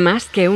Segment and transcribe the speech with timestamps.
[0.00, 0.48] Más que.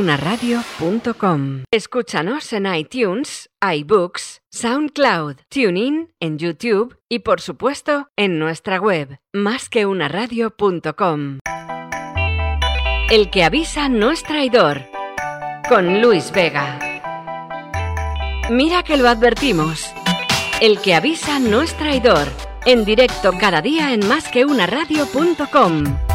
[1.71, 11.37] Escúchanos en iTunes, iBooks, SoundCloud, TuneIn, en YouTube y por supuesto en nuestra web, másqueunaradio.com.
[13.11, 14.81] El que avisa no es traidor.
[15.69, 16.79] Con Luis Vega.
[18.49, 19.93] Mira que lo advertimos.
[20.59, 22.27] El que avisa no es traidor.
[22.65, 25.83] En directo cada día en másqueunaradio.com.
[25.83, 26.14] Lo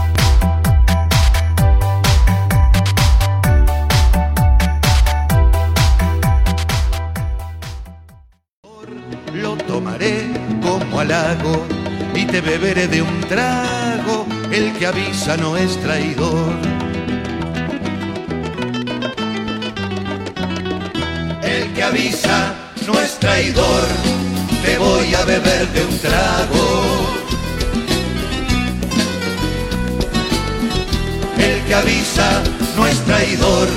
[12.15, 14.27] y te beberé de un trago.
[14.53, 16.53] El que avisa no es traidor.
[21.43, 22.55] El que avisa
[22.87, 23.87] no es traidor.
[24.63, 26.67] Te voy a beber de un trago.
[31.39, 32.43] El que avisa
[32.77, 33.69] no es traidor.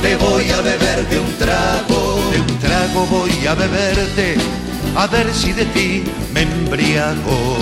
[0.00, 2.30] Te voy a beber de un trago.
[2.32, 4.65] De un trago voy a beberte.
[4.94, 7.56] A ver si de ti me embriago.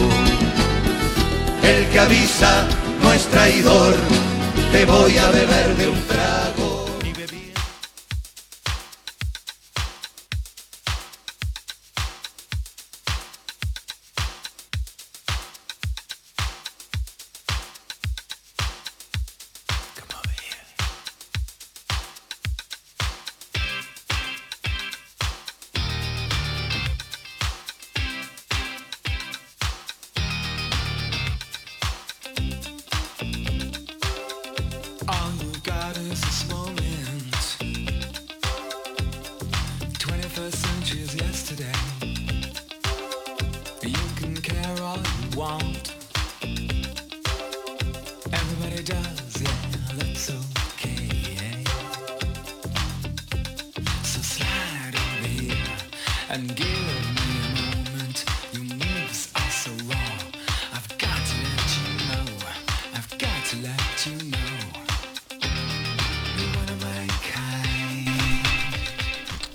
[1.63, 2.67] El que avisa
[3.03, 3.95] no es traidor.
[4.73, 6.64] Te voy a beber de un trago.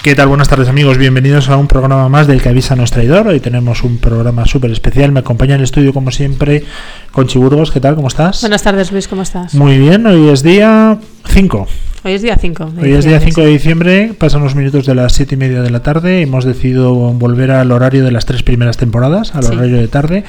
[0.10, 0.28] ¿Qué tal?
[0.28, 3.28] Buenas tardes amigos, bienvenidos a un programa más del que avisa no es traidor.
[3.28, 6.64] Hoy tenemos un programa súper especial, me acompaña en el estudio como siempre
[7.12, 7.94] Conchi Burgos, ¿qué tal?
[7.94, 8.42] ¿Cómo estás?
[8.42, 9.54] Buenas tardes, Luis, ¿cómo estás?
[9.54, 10.98] Muy bien, hoy es día
[11.28, 11.68] 5.
[12.06, 12.72] Hoy es día 5.
[12.82, 15.70] Hoy es día 5 de diciembre, pasan unos minutos de las 7 y media de
[15.70, 16.24] la tarde.
[16.24, 19.52] Hemos decidido volver al horario de las tres primeras temporadas, al Sí.
[19.54, 20.24] horario de tarde,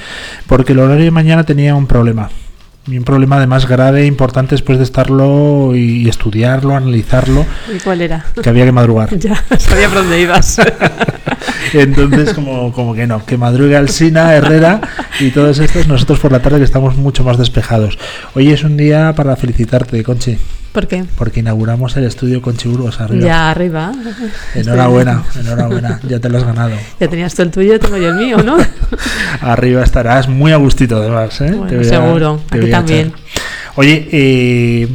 [0.46, 2.28] porque el horario de mañana tenía un problema.
[2.86, 8.24] Y un problema además grave, importante después de estarlo y estudiarlo, analizarlo, ¿Y cuál era?
[8.42, 9.14] que había que madrugar.
[9.18, 10.60] ya sabía por dónde ibas.
[11.74, 14.80] Entonces, como, como que no, que madrugue Alsina, Herrera
[15.20, 17.98] y todos estos, nosotros por la tarde que estamos mucho más despejados.
[18.34, 20.38] Hoy es un día para felicitarte, Conchi,
[20.72, 21.04] ¿Por qué?
[21.18, 23.26] porque inauguramos el estudio Conchi Burgos arriba.
[23.26, 23.92] Ya arriba.
[24.54, 26.72] Enhorabuena, enhorabuena, ya te lo has ganado.
[27.00, 28.56] Ya tenías tú el tuyo, tengo yo el mío, ¿no?
[29.40, 31.50] Arriba estarás muy a gustito además, ¿eh?
[31.50, 33.12] Bueno, Te voy a- seguro, te aquí voy a también.
[33.76, 34.88] Oye, eh,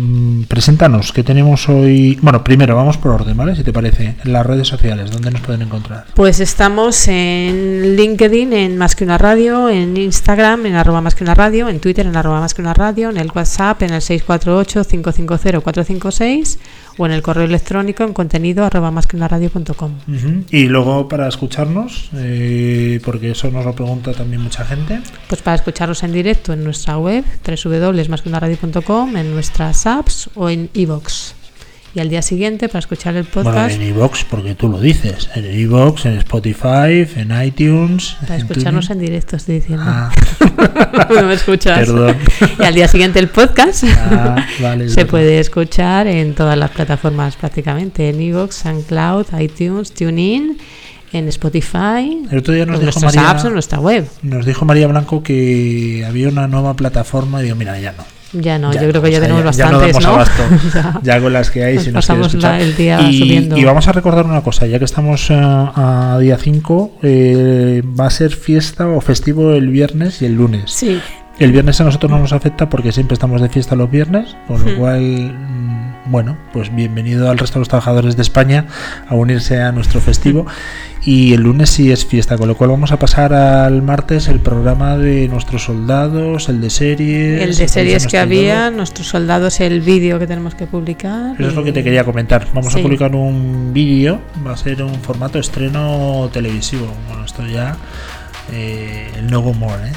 [0.47, 2.17] preséntanos, ¿qué tenemos hoy?
[2.21, 3.55] Bueno, primero vamos por orden, ¿vale?
[3.55, 6.05] Si te parece, en las redes sociales, ¿dónde nos pueden encontrar?
[6.13, 11.23] Pues estamos en LinkedIn, en Más que una radio, en Instagram, en arroba más que
[11.23, 14.01] una radio, en Twitter, en arroba más que una radio, en el WhatsApp, en el
[14.01, 16.57] 648-550-456
[16.97, 19.91] o en el correo electrónico en contenido arroba más que una radio.com.
[20.07, 20.43] Ujú.
[20.51, 25.01] Y luego para escucharnos, eh, porque eso nos lo pregunta también mucha gente.
[25.27, 31.44] Pues para escucharlos en directo en nuestra web, www.masqueunaradio.com, en nuestras apps o en iVoox.
[31.95, 35.29] Y al día siguiente, para escuchar el Bueno, podcast, en iVoox, porque tú lo dices.
[35.33, 38.17] En iVoox, en Spotify, en iTunes.
[38.19, 39.85] para en escucharnos en directo, estoy diciendo.
[39.87, 40.11] Ah,
[41.15, 41.79] no me escuchas.
[41.79, 42.17] Perdón.
[42.59, 47.37] Y al día siguiente el podcast Ah, vale, se puede escuchar en todas las plataformas
[47.37, 50.57] prácticamente, en iVoox, SoundCloud, iTunes, TuneIn,
[51.13, 54.05] en Spotify, El otro día nos en dijo, María, apps, en nuestra web.
[54.21, 58.03] nos dijo María Blanco que había una nueva plataforma y digo, mira, ya no.
[58.41, 60.13] Ya no, Ya yo creo que ya tenemos ya no bastantes, damos ¿no?
[60.15, 60.43] abasto.
[61.03, 61.15] Ya.
[61.15, 62.61] ya con las que hay, Nos si nos pasamos la- escuchar.
[62.61, 63.57] el día y, subiendo.
[63.57, 68.07] y vamos a recordar una cosa, ya que estamos eh, a día 5, eh, va
[68.07, 70.63] a ser fiesta o festivo el viernes y el lunes.
[70.71, 70.99] Sí,
[71.37, 74.63] El viernes a nosotros no nos afecta porque siempre estamos de fiesta los viernes, con
[74.63, 74.79] lo Hmm.
[74.79, 75.01] cual,
[75.37, 78.67] mm, bueno, pues bienvenido al resto de los trabajadores de España
[79.09, 80.45] a unirse a nuestro festivo.
[81.03, 84.39] Y el lunes sí es fiesta, con lo cual vamos a pasar al martes el
[84.39, 87.41] programa de nuestros soldados, el de series.
[87.41, 91.35] el de series que había, nuestros soldados, el vídeo que tenemos que publicar.
[91.37, 92.47] Eso es lo que te quería comentar.
[92.53, 96.87] Vamos a publicar un vídeo, va a ser un formato estreno televisivo.
[97.09, 97.75] Bueno, esto ya,
[98.53, 99.91] eh, el no more, ¿eh?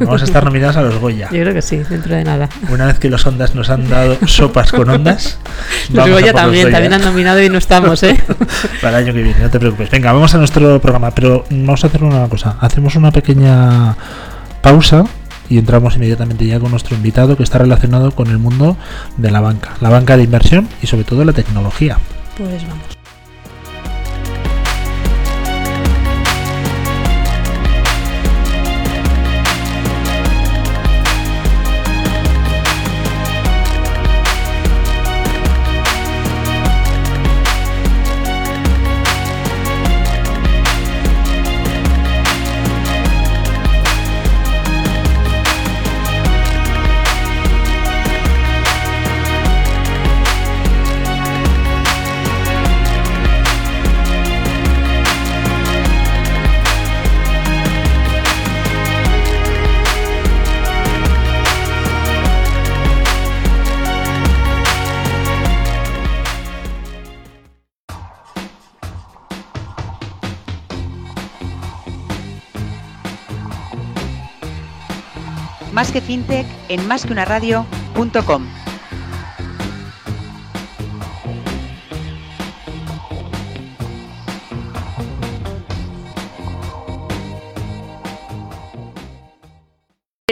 [0.00, 1.28] Vamos a estar nominados a los Goya.
[1.30, 2.48] Yo creo que sí, dentro de nada.
[2.70, 5.38] Una vez que los Ondas nos han dado sopas con ondas.
[5.92, 6.72] Los Goya los también, Goya.
[6.72, 8.16] también han nominado y no estamos, ¿eh?
[8.80, 9.90] Para el año que viene, no te preocupes.
[9.90, 12.56] Venga, vamos a nuestro programa, pero vamos a hacer una cosa.
[12.60, 13.96] Hacemos una pequeña
[14.60, 15.04] pausa
[15.48, 18.76] y entramos inmediatamente ya con nuestro invitado que está relacionado con el mundo
[19.16, 21.98] de la banca, la banca de inversión y sobre todo la tecnología.
[22.36, 23.01] Pues vamos.
[75.92, 78.62] Que fintech en másqueunaradio.com.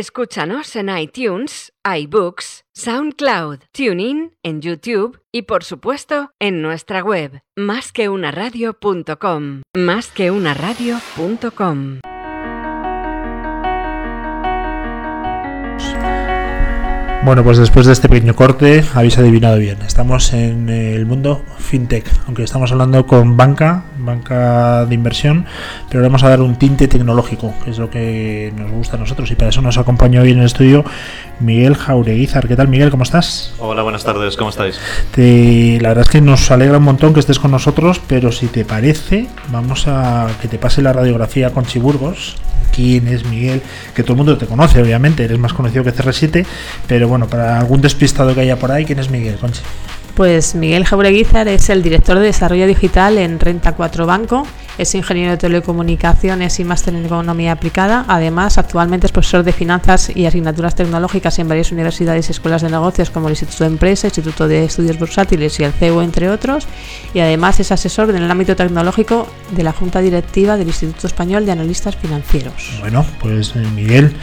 [0.01, 9.61] Escúchanos en iTunes, iBooks, SoundCloud, TuneIn, en YouTube y por supuesto en nuestra web másqueunaradio.com.
[9.77, 12.10] Másqueunaradio.com.
[17.23, 19.77] Bueno, pues después de este pequeño corte habéis adivinado bien.
[19.87, 25.45] Estamos en el mundo fintech, aunque estamos hablando con banca, banca de inversión,
[25.91, 29.01] pero le vamos a dar un tinte tecnológico, que es lo que nos gusta a
[29.01, 29.31] nosotros.
[29.31, 30.83] Y para eso nos acompaña hoy en el estudio
[31.41, 32.49] Miguel Jaureguizar.
[32.49, 32.91] ¿Qué tal, Miguel?
[32.91, 33.53] ¿Cómo estás?
[33.59, 34.81] Hola, buenas tardes, ¿cómo estáis?
[35.15, 38.47] Te- la verdad es que nos alegra un montón que estés con nosotros, pero si
[38.47, 42.37] te parece, vamos a que te pase la radiografía con Chiburgos.
[42.75, 43.63] ¿Quién es Miguel?
[43.95, 46.47] Que todo el mundo te conoce, obviamente, eres más conocido que CR7,
[46.87, 49.61] pero bueno, para algún despistado que haya por ahí, ¿quién es Miguel, Conchi?
[50.15, 54.47] Pues Miguel Jaureguizar es el director de desarrollo digital en Renta 4 Banco,
[54.81, 58.07] es ingeniero de telecomunicaciones y máster en economía aplicada.
[58.09, 62.71] Además, actualmente es profesor de finanzas y asignaturas tecnológicas en varias universidades y escuelas de
[62.71, 66.67] negocios como el Instituto de Empresa, Instituto de Estudios Bursátiles y el CEU, entre otros.
[67.13, 71.45] Y además es asesor en el ámbito tecnológico de la Junta Directiva del Instituto Español
[71.45, 72.79] de Analistas Financieros.
[72.81, 74.15] Bueno, pues eh, Miguel,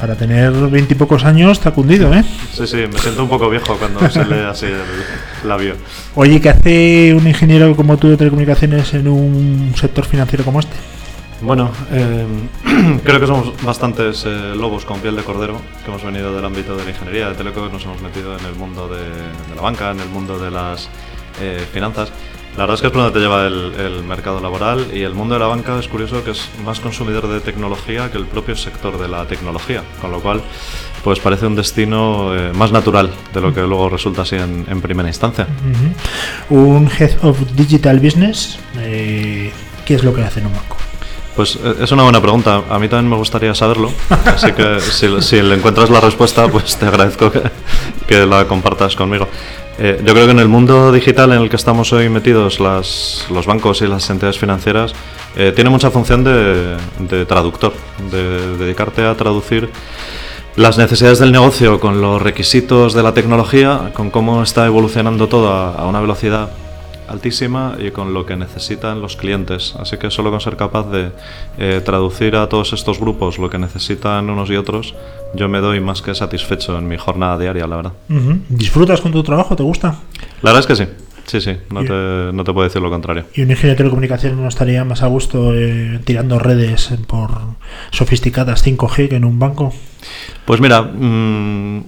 [0.00, 2.24] para tener veintipocos años, ha cundido, ¿eh?
[2.52, 4.72] Sí, sí, me siento un poco viejo cuando se lee así el
[5.44, 5.74] labio.
[6.14, 10.76] Oye, ¿qué hace un ingeniero como tú de telecomunicaciones en un sector financiero como este?
[11.42, 12.26] Bueno, eh,
[13.04, 16.76] creo que somos bastantes eh, lobos con piel de cordero que hemos venido del ámbito
[16.76, 19.90] de la ingeniería, de teleco, nos hemos metido en el mundo de, de la banca,
[19.90, 20.88] en el mundo de las
[21.40, 22.12] eh, finanzas.
[22.60, 25.14] La verdad es que es por donde te lleva el, el mercado laboral y el
[25.14, 28.54] mundo de la banca es curioso que es más consumidor de tecnología que el propio
[28.54, 30.42] sector de la tecnología, con lo cual
[31.02, 34.82] pues parece un destino eh, más natural de lo que luego resulta así en, en
[34.82, 35.46] primera instancia.
[36.50, 39.50] Un Head of Digital Business, eh,
[39.86, 40.76] ¿qué es lo que hace en un banco?
[41.36, 42.64] Pues eh, es una buena pregunta.
[42.68, 43.90] A mí también me gustaría saberlo.
[44.26, 47.40] Así que si, si le encuentras la respuesta, pues te agradezco que,
[48.06, 49.28] que la compartas conmigo.
[49.82, 53.46] Eh, yo creo que en el mundo digital en el que estamos hoy metidos, los
[53.46, 54.92] bancos y las entidades financieras,
[55.36, 57.72] eh, tiene mucha función de, traductor,
[58.10, 59.70] de dedicarte a traducir
[60.56, 65.50] las necesidades del negocio con los requisitos de la tecnología, con cómo está evolucionando todo
[65.50, 66.50] a una velocidad
[67.10, 69.74] altísima y con lo que necesitan los clientes.
[69.78, 71.10] Así que solo con ser capaz de
[71.58, 74.94] eh, traducir a todos estos grupos lo que necesitan unos y otros,
[75.34, 77.92] yo me doy más que satisfecho en mi jornada diaria, la verdad.
[78.48, 79.56] ¿Disfrutas con tu trabajo?
[79.56, 79.96] ¿Te gusta?
[80.42, 80.90] La verdad es que sí,
[81.26, 83.24] sí, sí, no te, no te puedo decir lo contrario.
[83.34, 87.30] ¿Y un ingeniero de telecomunicaciones no estaría más a gusto eh, tirando redes por
[87.90, 89.72] sofisticadas 5G que en un banco?
[90.44, 91.82] Pues mira, mm,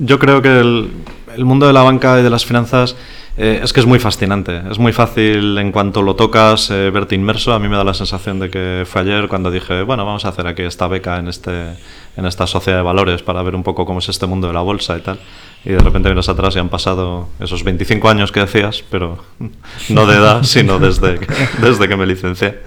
[0.00, 0.90] yo creo que el,
[1.36, 2.96] el mundo de la banca y de las finanzas
[3.36, 4.62] eh, es que es muy fascinante.
[4.70, 7.52] Es muy fácil en cuanto lo tocas eh, verte inmerso.
[7.52, 10.28] A mí me da la sensación de que fue ayer cuando dije, bueno, vamos a
[10.28, 11.74] hacer aquí esta beca en, este,
[12.16, 14.60] en esta sociedad de valores para ver un poco cómo es este mundo de la
[14.60, 15.18] bolsa y tal.
[15.64, 19.22] Y de repente miras atrás y han pasado esos 25 años que decías, pero
[19.90, 21.26] no de edad, sino desde, que-
[21.60, 22.58] desde que me licencié.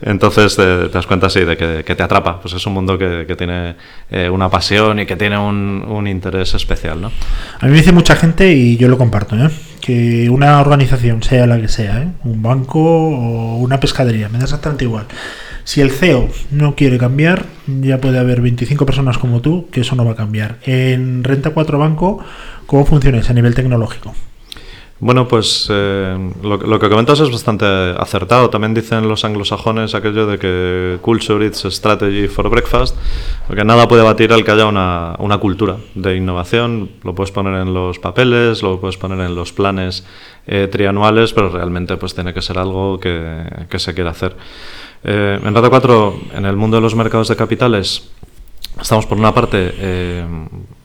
[0.00, 2.40] Entonces eh, te das cuenta, sí, de que, que te atrapa.
[2.40, 3.76] Pues es un mundo que, que tiene
[4.10, 7.12] eh, una pasión y que tiene un, un interés especial, ¿no?
[7.60, 9.50] A mí me dice mucha gente, y yo lo comparto, ¿eh?
[9.82, 12.08] que una organización, sea la que sea, ¿eh?
[12.24, 15.06] un banco o una pescadería, me da exactamente igual.
[15.70, 19.94] Si el CEO no quiere cambiar, ya puede haber 25 personas como tú, que eso
[19.94, 20.58] no va a cambiar.
[20.64, 22.18] En Renta 4 Banco,
[22.66, 24.12] ¿cómo funciona a nivel tecnológico?
[24.98, 28.50] Bueno, pues eh, lo, lo, que comentas es bastante acertado.
[28.50, 32.96] También dicen los anglosajones aquello de que culture is strategy for breakfast,
[33.46, 36.90] porque nada puede batir al que haya una, una, cultura de innovación.
[37.04, 40.04] Lo puedes poner en los papeles, lo puedes poner en los planes
[40.48, 44.34] eh, trianuales, pero realmente pues tiene que ser algo que, que se quiera hacer.
[45.02, 48.10] Eh, en Rata 4, en el mundo de los mercados de capitales,
[48.80, 50.26] estamos por una parte eh,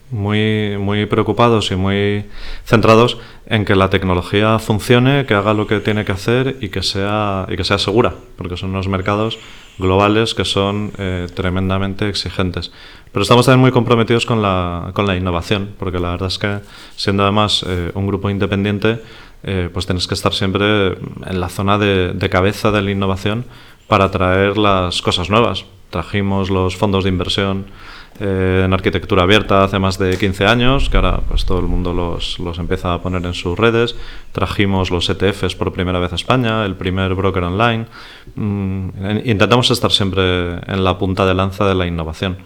[0.10, 2.26] muy, muy preocupados y muy
[2.64, 3.18] centrados
[3.48, 7.46] en que la tecnología funcione, que haga lo que tiene que hacer y que sea,
[7.50, 9.38] y que sea segura, porque son unos mercados
[9.78, 12.72] globales que son eh, tremendamente exigentes.
[13.12, 16.60] Pero estamos también muy comprometidos con la, con la innovación, porque la verdad es que
[16.96, 19.02] siendo además un grupo independiente,
[19.72, 23.46] pues tienes que estar siempre en la zona de, de cabeza de la innovación
[23.88, 25.66] para traer las cosas nuevas.
[25.90, 27.66] Trajimos los fondos de inversión
[28.20, 31.94] eh, en arquitectura abierta hace más de 15 años, que ahora pues todo el mundo
[31.94, 33.96] los, los, empieza a poner en sus redes.
[34.32, 37.88] Trajimos los ETFs por primera vez a España, el primer broker online.
[38.36, 38.90] Mm,
[39.26, 42.38] intentamos estar siempre en la punta de lanza de la innovación,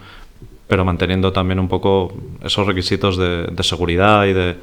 [0.67, 4.55] pero manteniendo también un poco esos requisitos de, de seguridad y de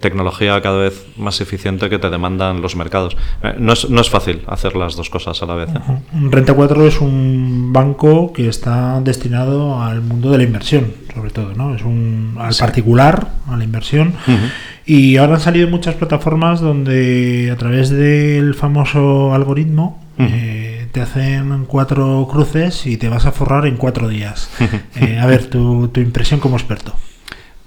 [0.00, 3.16] tecnología cada vez más eficiente que te demandan los mercados.
[3.42, 5.70] Eh, no, es, no, es, fácil hacer las dos cosas a la vez.
[5.70, 5.78] ¿eh?
[5.88, 6.30] Uh -huh.
[6.30, 11.54] Renta 4 es un banco que está destinado al mundo de la inversión, sobre todo,
[11.54, 11.74] ¿no?
[11.74, 12.60] Es un al sí.
[12.60, 14.08] particular, a la inversión.
[14.26, 14.50] Uh -huh.
[14.86, 20.28] Y ahora han salido muchas plataformas donde a través del famoso algoritmo uh -huh.
[20.32, 24.50] eh, te hacen cuatro cruces y te vas a forrar en cuatro días.
[24.96, 26.92] Eh, a ver, tu, tu impresión como experto.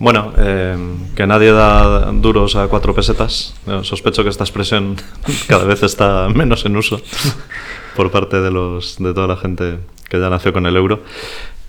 [0.02, 0.76] Bueno, eh,
[1.16, 3.54] que nadie da duros a cuatro pesetas.
[3.84, 4.96] Sospecho que esta expresión
[5.48, 7.00] cada vez está menos en uso
[7.96, 9.78] por parte de, los, de toda la gente
[10.10, 11.04] que ya nació con el euro.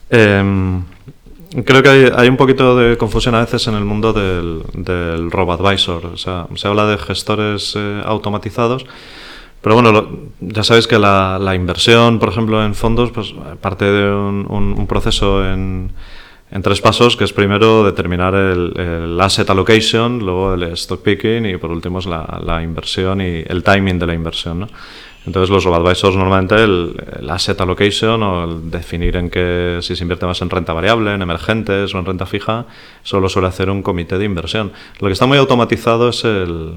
[0.09, 0.43] Eh,
[1.63, 6.07] creo que hay, un poquito de confusión a veces en el mundo del, del robo-advisor.
[6.07, 8.87] O sea, se habla de gestores eh, automatizados.
[9.61, 10.09] Pero bueno, lo,
[10.41, 15.93] ya sabéis que la, inversión, por ejemplo, en fondos, pues parte de un proceso en,
[16.53, 21.57] en tres pasos, que es primero determinar el, asset allocation, luego el stock picking y
[21.57, 24.61] por último es la, inversión y el timing de la inversión.
[24.61, 24.69] ¿no?
[25.27, 30.05] Entonces los advisors normalmente el, el, asset allocation o el definir en que si se
[30.05, 32.67] invierte más en renta variable, en emergentes o en renta fija,
[33.03, 34.73] solo suele hacer un comité de inversión.
[35.01, 36.75] Lo que está muy automatizado es el,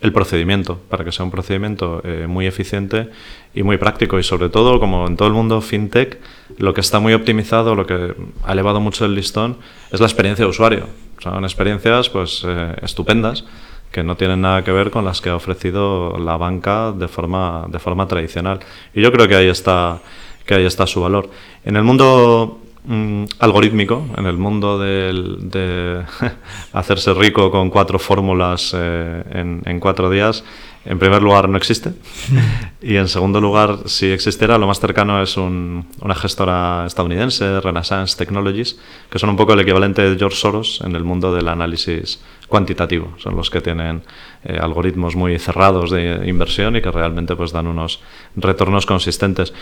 [0.00, 3.08] el procedimiento, para que sea un procedimiento eh, muy eficiente
[3.54, 4.18] y muy práctico.
[4.18, 6.18] Y sobre todo, como en todo el mundo fintech,
[6.58, 8.14] lo que está muy optimizado, lo que
[8.44, 9.58] ha elevado mucho el listón,
[9.90, 10.86] es la experiencia de usuario.
[11.18, 13.44] Son experiencias pues eh, estupendas
[13.92, 17.66] que no tienen nada que ver con las que ha ofrecido la banca de forma,
[17.68, 18.60] de forma tradicional.
[18.94, 20.00] Y yo creo que ahí está,
[20.46, 21.28] que ahí está su valor.
[21.64, 26.04] En el mundo mm, algorítmico, en el mundo del, de
[26.72, 30.44] hacerse rico con cuatro fórmulas eh, en, en, cuatro días,
[30.84, 31.92] en primer lugar no existe.
[32.82, 38.16] y en segundo lugar, si existiera, lo más cercano es un, una gestora estadounidense, Renaissance
[38.16, 38.78] Technologies,
[39.10, 42.20] que son un poco el equivalente de George Soros en el mundo del análisis
[42.50, 43.14] cuantitativo.
[43.16, 44.02] Son los que tienen
[44.44, 48.02] eh, algoritmos muy cerrados de inversión y que realmente pues dan unos
[48.36, 49.54] retornos consistentes.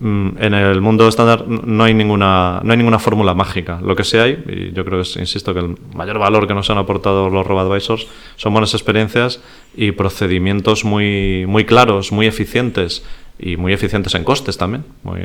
[0.00, 3.78] Mm, en el mundo estándar no hay ninguna no hay ninguna fórmula mágica.
[3.80, 6.68] Lo que sí hay, y yo creo que insisto que el mayor valor que nos
[6.70, 9.40] han aportado los robo-advisors son buenas experiencias
[9.76, 13.04] y procedimientos muy muy claros, muy eficientes
[13.38, 15.20] y muy eficientes en costes también, muy,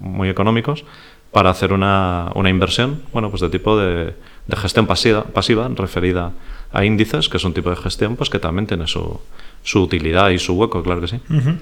[0.00, 0.84] muy económicos
[1.30, 4.14] para hacer una, una inversión, bueno, pues de tipo de,
[4.56, 6.32] gestión pasiva, pasiva referida
[6.72, 9.20] a índices, que es un tipo de gestión pues que también tiene su,
[9.62, 11.20] su utilidad y su hueco, claro que sí.
[11.28, 11.56] Uh -huh.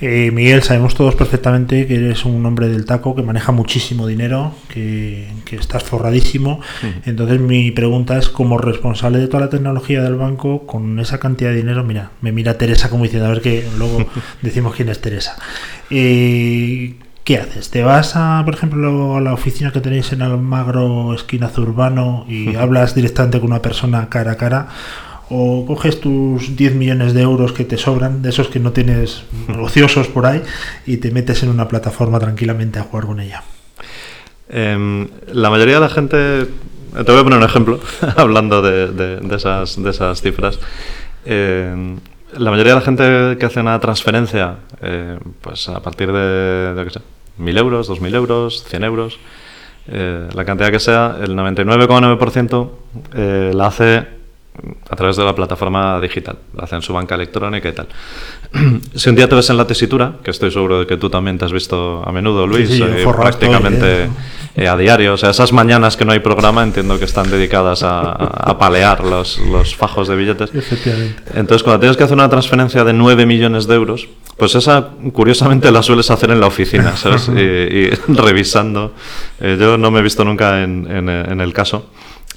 [0.00, 4.54] eh, Miguel, sabemos todos perfectamente que eres un hombre del taco, que maneja muchísimo dinero,
[4.68, 6.60] que, que estás forradísimo.
[6.82, 7.02] Uh -huh.
[7.06, 11.50] Entonces mi pregunta es, como responsable de toda la tecnología del banco, con esa cantidad
[11.50, 13.98] de dinero, mira, me mira Teresa como diciendo, a ver que luego
[14.42, 15.36] decimos quién es Teresa.
[15.90, 17.70] Eh, ¿Qué haces?
[17.70, 22.54] ¿Te vas a, por ejemplo, a la oficina que tenéis en Almagro, esquina Zurbano, y
[22.54, 24.68] hablas directamente con una persona cara a cara?
[25.30, 29.24] ¿O coges tus 10 millones de euros que te sobran, de esos que no tienes
[29.58, 30.42] ociosos por ahí,
[30.84, 33.42] y te metes en una plataforma tranquilamente a jugar con ella?
[34.50, 36.16] Eh, la mayoría de la gente,
[36.46, 37.80] te voy a poner un ejemplo,
[38.16, 40.58] hablando de, de, de, esas, de esas cifras.
[41.24, 41.96] Eh,
[42.36, 46.82] la mayoría de la gente que hace una transferencia, eh, pues a partir de, de
[47.38, 49.18] 1.000 euros, 2.000 euros, 100 euros,
[49.88, 52.70] eh, la cantidad que sea, el 99,9%
[53.14, 54.06] eh, la hace
[54.88, 57.88] a través de la plataforma digital, hacen en su banca electrónica y tal.
[58.94, 61.38] si un día te ves en la tesitura, que estoy seguro de que tú también
[61.38, 64.08] te has visto a menudo, Luis, Sí, sí, eh, prácticamente eh.
[64.56, 67.82] eh, a diario, o sea, esas mañanas que no hay programa entiendo que están dedicadas
[67.82, 70.54] a, a palear los, los fajos de billetes.
[70.54, 71.22] Efectivamente.
[71.34, 75.70] Entonces, cuando tienes que hacer una transferencia de 9 millones de euros, pues esa, curiosamente,
[75.72, 77.28] la sueles hacer en la oficina, ¿sabes?
[77.28, 78.92] y, y revisando.
[79.40, 81.90] Eh, yo no me he visto nunca en, en, en el caso,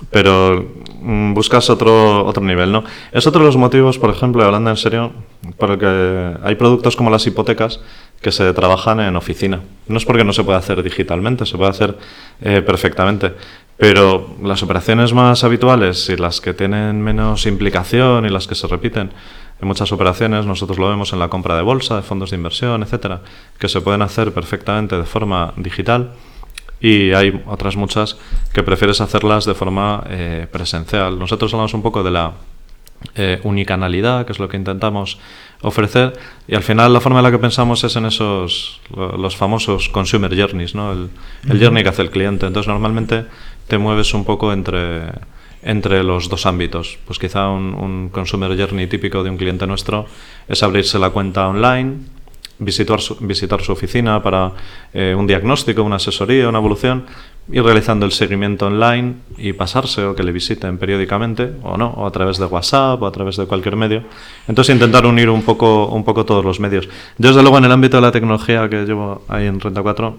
[0.10, 0.66] pero
[1.08, 2.84] buscas otro, otro nivel, ¿no?
[3.12, 5.12] Es otro de los motivos, por ejemplo, hablando en serio,
[5.58, 7.80] por el que hay productos como las hipotecas
[8.22, 9.62] que se trabajan en oficina.
[9.88, 11.98] No es porque no se pueda hacer digitalmente, se puede hacer
[12.42, 13.34] eh, perfectamente.
[13.78, 18.68] Pero las operaciones más habituales y las que tienen menos implicación y las que se
[18.68, 19.12] repiten
[19.62, 22.84] en muchas operaciones, nosotros lo vemos en la compra de bolsa, de fondos de inversión,
[22.84, 23.22] etcétera,
[23.58, 26.12] que se pueden hacer perfectamente de forma digital
[26.82, 28.18] y hay otras muchas
[28.54, 31.18] que prefieres hacerlas de forma eh, presencial.
[31.18, 32.34] Nosotros hablamos un poco de la
[33.16, 35.20] eh, unicanalidad, que es lo que intentamos
[35.62, 36.14] ofrecer,
[36.48, 39.90] y al final la forma en la que pensamos es en esos, lo- los famosos
[39.90, 40.92] consumer journeys, ¿no?
[40.92, 41.10] el,
[41.50, 42.46] el journey que hace el cliente.
[42.46, 43.26] Entonces normalmente
[43.68, 45.02] te mueves un poco entre,
[45.64, 47.00] entre los dos ámbitos.
[47.06, 50.06] Pues quizá un, un consumer journey típico de un cliente nuestro
[50.48, 51.98] es abrirse la cuenta online,
[52.60, 54.52] visitar su, visitar su oficina para
[54.94, 57.06] eh, un diagnóstico, una asesoría, una evolución,
[57.52, 62.06] ir realizando el seguimiento online y pasarse o que le visiten periódicamente o no, o
[62.06, 64.04] a través de WhatsApp o a través de cualquier medio.
[64.48, 66.88] Entonces intentar unir un poco, un poco todos los medios.
[67.18, 70.18] Yo desde luego en el ámbito de la tecnología que llevo ahí en Renta 4,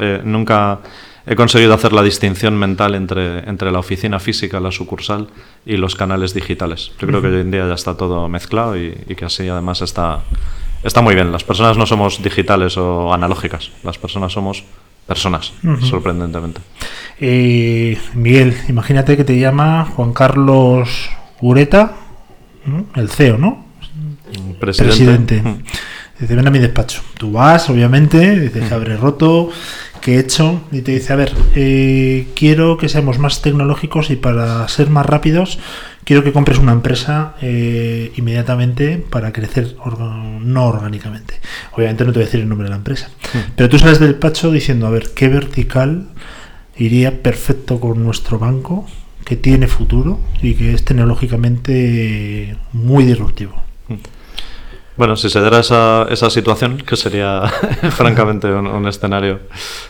[0.00, 0.80] eh, nunca
[1.26, 5.28] he conseguido hacer la distinción mental entre, entre la oficina física, la sucursal
[5.64, 6.92] y los canales digitales.
[6.98, 9.80] Yo creo que hoy en día ya está todo mezclado y, y que así además
[9.80, 10.22] está,
[10.84, 11.32] está muy bien.
[11.32, 14.64] Las personas no somos digitales o analógicas, las personas somos
[15.06, 16.60] personas, sorprendentemente.
[17.20, 21.10] Eh, Miguel, imagínate que te llama Juan Carlos
[21.40, 21.96] Ureta,
[22.94, 23.66] el CEO, ¿no?
[24.58, 24.84] Presidente.
[24.84, 25.42] Presidente.
[26.18, 27.02] Dice, ven a mi despacho.
[27.18, 29.50] Tú vas, obviamente, dices, abre roto,
[30.04, 30.60] ¿qué he hecho?
[30.70, 35.06] Y te dice, a ver, eh, quiero que seamos más tecnológicos y para ser más
[35.06, 35.58] rápidos,
[36.04, 39.76] quiero que compres una empresa eh, inmediatamente para crecer
[40.42, 41.40] no orgánicamente.
[41.72, 43.08] Obviamente no te voy a decir el nombre de la empresa.
[43.56, 46.08] Pero tú sales del despacho diciendo, a ver, ¿qué vertical
[46.76, 48.86] iría perfecto con nuestro banco,
[49.24, 53.63] que tiene futuro y que es tecnológicamente muy disruptivo?
[54.96, 57.42] Bueno, si se diera esa, esa situación, que sería
[57.90, 59.40] francamente un, un escenario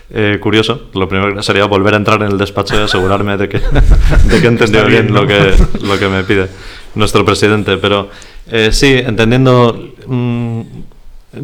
[0.09, 3.47] eh, curioso, lo primero que sería volver a entrar en el despacho y asegurarme de
[3.47, 3.59] que,
[4.29, 6.47] de que Está bien, lo, que, lo que me pide
[6.95, 7.77] nuestro presidente.
[7.77, 8.09] Pero
[8.49, 10.61] eh, sí, entendiendo, mm,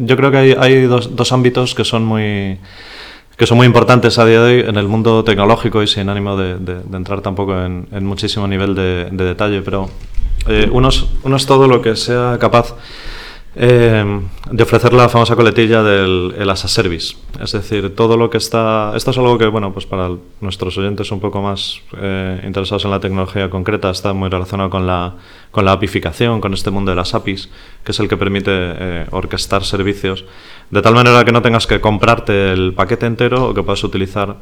[0.06, 2.58] yo creo que hay, hay dos, dos ámbitos que son muy
[3.36, 6.36] que son muy importantes a día de hoy en el mundo tecnológico y sin ánimo
[6.36, 9.88] de, de- de entrar tampoco en, en muchísimo nivel de, de detalle, pero
[10.46, 12.74] eh, uno, es, uno es todo lo que sea capaz
[13.54, 17.16] eh, de ofrecer la famosa coletilla del el as a service.
[17.40, 18.92] Es decir, todo lo que está...
[18.96, 20.10] Esto es algo que, bueno, pues para
[20.40, 24.86] nuestros oyentes un poco más eh, interesados en la tecnología concreta está muy relacionado con
[24.86, 25.16] la,
[25.50, 27.50] con la apificación, con este mundo de las APIs,
[27.84, 30.24] que es el que permite eh, orquestar servicios,
[30.70, 34.36] de tal manera que no tengas que comprarte el paquete entero o que puedas utilizar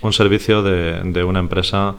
[0.00, 1.94] un servicio de, de una empresa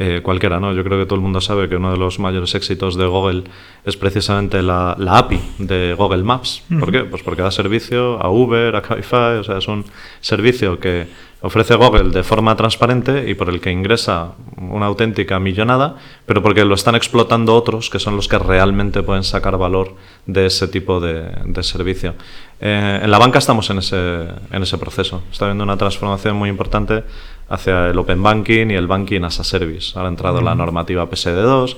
[0.00, 0.72] eh, cualquiera, ¿no?
[0.72, 3.42] Yo creo que todo el mundo sabe que uno de los mayores éxitos de Google
[3.84, 6.62] es precisamente la, la API de Google Maps.
[6.78, 7.00] ¿Por qué?
[7.00, 9.84] Pues porque da servicio a Uber, a Cabify, o sea, es un
[10.20, 11.08] servicio que
[11.40, 16.64] ofrece Google de forma transparente y por el que ingresa una auténtica millonada, pero porque
[16.64, 21.00] lo están explotando otros que son los que realmente pueden sacar valor de ese tipo
[21.00, 22.14] de, de servicio.
[22.60, 25.22] Eh, en la banca estamos en ese, en ese proceso.
[25.30, 27.04] Está habiendo una transformación muy importante
[27.48, 29.92] hacia el Open Banking y el Banking as a Service.
[29.96, 31.76] Ahora ha entrado la normativa PSD2,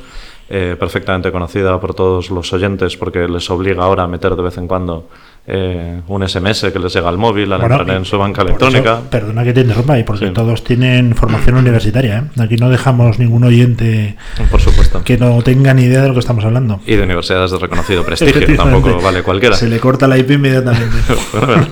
[0.53, 4.59] eh, perfectamente conocida por todos los oyentes porque les obliga ahora a meter de vez
[4.59, 5.09] en cuando
[5.47, 8.95] eh, un SMS que les llega al móvil al Bueno, entrar en su banca electrónica.
[8.99, 10.33] eso, perdona que te interrumpa, y porque Sí.
[10.33, 12.19] todos tienen formación universitaria.
[12.37, 12.41] ¿eh?
[12.43, 14.17] Aquí no dejamos ningún oyente
[14.51, 15.03] Por supuesto.
[15.05, 16.81] que no tenga ni idea de lo que estamos hablando.
[16.85, 19.55] Y de universidades de reconocido prestigio, tampoco vale cualquiera.
[19.57, 20.97] Se le corta la IP inmediatamente.
[21.33, 21.67] Bueno,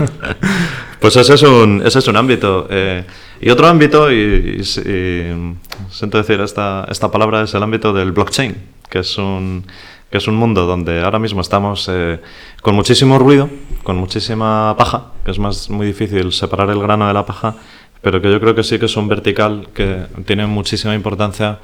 [1.01, 2.67] pues ese es un, ese es un ámbito.
[2.71, 3.05] eh,
[3.41, 5.57] y otro ámbito, y, y- y
[5.91, 8.57] siento decir esta, esta palabra, es el ámbito del blockchain,
[8.91, 9.65] que es un,
[10.11, 12.21] que es un mundo donde ahora mismo estamos eh,
[12.63, 13.49] con muchísimo ruido,
[13.83, 17.55] con muchísima paja, que es más muy difícil separar el grano de la paja,
[18.03, 21.59] pero que yo creo que sí que es un vertical que tiene muchísima importancia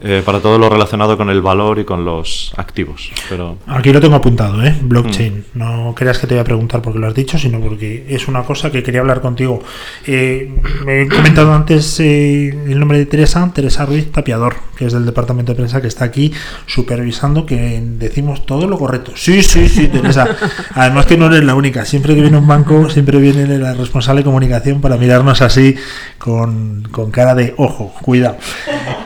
[0.00, 3.10] eh, para todo lo relacionado con el valor y con los activos.
[3.28, 4.76] Pero Aquí lo tengo apuntado, ¿eh?
[4.80, 5.44] Blockchain.
[5.54, 8.42] No creas que te voy a preguntar porque lo has dicho, sino porque es una
[8.44, 9.60] cosa que quería hablar contigo.
[10.06, 10.52] Eh,
[10.84, 15.04] me he comentado antes eh, el nombre de Teresa, Teresa Ruiz Tapiador, que es del
[15.04, 16.32] departamento de prensa que está aquí
[16.66, 19.12] supervisando que decimos todo lo correcto.
[19.16, 20.28] Sí, sí, sí, Teresa.
[20.74, 21.84] Además que no eres la única.
[21.84, 25.74] Siempre que viene un banco, siempre viene la responsable de comunicación para mirarnos así
[26.18, 28.36] con, con cara de ojo, cuidado.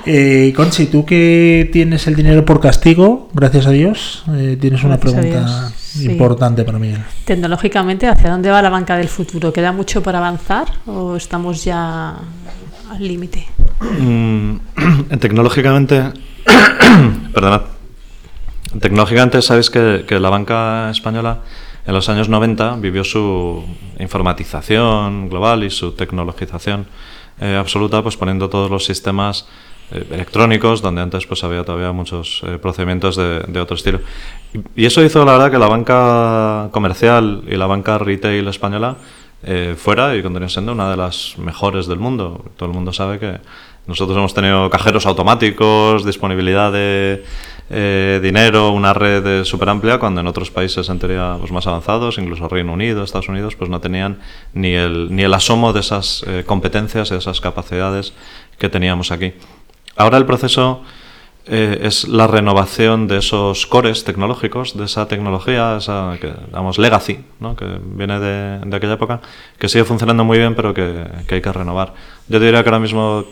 [0.04, 4.96] Eh, Conchi, tú que tienes el dinero por castigo, gracias a Dios, eh, tienes una
[4.96, 6.10] Gracias pregunta sí.
[6.10, 7.02] importante para Miguel.
[7.24, 9.52] Tecnológicamente, ¿hacia dónde va la banca del futuro?
[9.52, 12.16] ¿Queda mucho por avanzar o estamos ya
[12.90, 13.46] al límite?
[14.00, 14.56] Mm,
[15.20, 16.04] tecnológicamente,
[17.34, 17.62] perdonad,
[18.80, 21.40] tecnológicamente sabéis que, que la banca española
[21.86, 23.64] en los años 90 vivió su
[23.98, 26.86] informatización global y su tecnologización
[27.40, 29.46] eh, absoluta, pues poniendo todos los sistemas
[29.90, 34.00] eh, electrónicos, donde antes pues había todavía muchos eh, procedimientos de, de otro estilo.
[34.54, 38.96] Y, y eso hizo, la verdad, que la banca comercial y la banca retail española
[39.44, 42.44] eh, fuera y continúa siendo una de las mejores del mundo.
[42.56, 43.40] Todo el mundo sabe que
[43.86, 47.24] nosotros hemos tenido cajeros automáticos, disponibilidad de
[47.68, 52.18] eh, dinero, una red súper amplia, cuando en otros países en teoría pues, más avanzados,
[52.18, 54.20] incluso Reino Unido, Estados Unidos, pues no tenían
[54.54, 58.12] ni el, ni el asomo de esas eh, competencias de esas capacidades
[58.58, 59.32] que teníamos aquí.
[59.96, 60.82] Ahora el proceso
[61.46, 67.24] eh, es la renovación de esos cores tecnológicos, de esa tecnología, esa que llamamos legacy,
[67.40, 67.56] ¿no?
[67.56, 69.20] que viene de, aquella época,
[69.58, 71.94] que sigue funcionando muy bien, pero que, que hay que renovar.
[72.28, 73.24] Yo diría que ahora mismo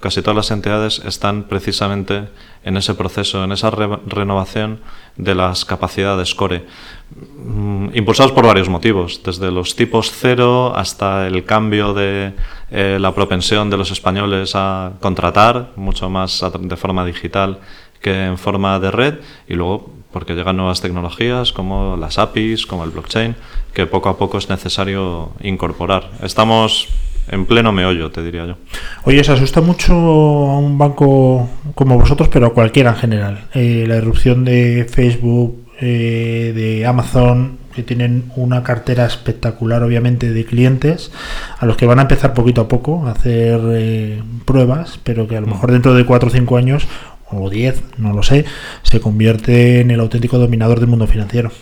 [0.00, 2.28] casi todas las entidades están precisamente
[2.64, 4.80] en ese proceso, en esa re- renovación
[5.16, 6.64] de las capacidades core,
[7.10, 12.34] Mm, impulsados por varios motivos, desde los tipos cero hasta el cambio de
[12.70, 17.60] eh, la propensión de los españoles a contratar, mucho más de forma digital
[18.02, 19.14] que en forma de red,
[19.48, 23.34] y luego porque llegan nuevas tecnologías como las APIs, como el blockchain,
[23.72, 26.10] que poco a poco es necesario incorporar.
[26.22, 26.88] Estamos
[27.30, 28.56] en pleno meollo, te diría yo.
[29.04, 33.44] Oye, ¿se asusta mucho a un banco como vosotros, pero a cualquiera en general?
[33.54, 40.44] Eh, la irrupción de Facebook, eh, de Amazon, que tienen una cartera espectacular, obviamente, de
[40.44, 41.12] clientes,
[41.58, 45.36] a los que van a empezar poquito a poco a hacer eh, pruebas, pero que
[45.36, 46.88] a lo mejor dentro de 4 o 5 años,
[47.30, 48.46] o 10, no lo sé,
[48.82, 51.52] se convierte en el auténtico dominador del mundo financiero.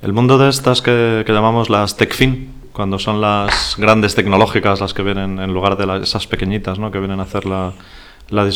[0.00, 4.94] El mundo de estas que, que llamamos las TechFin, cuando son las grandes tecnológicas las
[4.94, 6.92] que vienen en lugar de esas pequeñitas ¿no?
[6.92, 7.72] que vienen a hacer la,
[8.28, 8.48] la.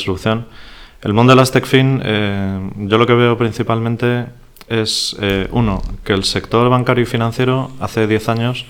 [1.03, 4.27] El mundo de las TechFin, eh, yo lo que veo principalmente
[4.69, 8.65] es, eh, uno, que el sector bancario y financiero hace 10 años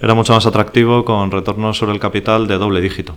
[0.00, 3.16] era mucho más atractivo con retornos sobre el capital de doble dígito.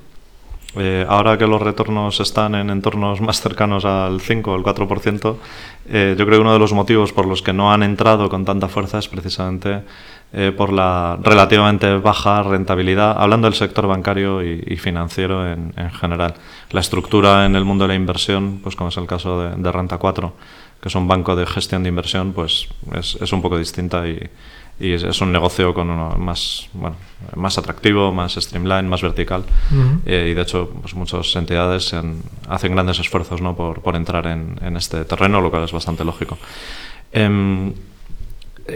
[0.78, 5.38] Eh, ahora que los retornos están en entornos más cercanos al 5 o al 4%,
[5.88, 8.44] eh, yo creo que uno de los motivos por los que no han entrado con
[8.44, 9.84] tanta fuerza es precisamente
[10.34, 15.92] eh, por la relativamente baja rentabilidad, hablando del sector bancario y, y financiero en, en
[15.92, 16.36] general.
[16.72, 19.72] La estructura en el mundo de la inversión, pues como es el caso de, de
[19.72, 20.34] Renta 4,
[20.82, 24.20] que es un banco de gestión de inversión, pues es, es un poco distinta y,
[24.80, 26.98] y es, es un negocio con uno más, bueno,
[27.36, 29.46] más atractivo, más streamline, más vertical.
[30.06, 31.96] Eh, y de hecho, pues muchas entidades
[32.50, 33.56] hacen grandes esfuerzos ¿no?
[33.56, 36.38] por, por entrar en, en este terreno, lo cual es bastante lógico.
[37.14, 37.74] Em,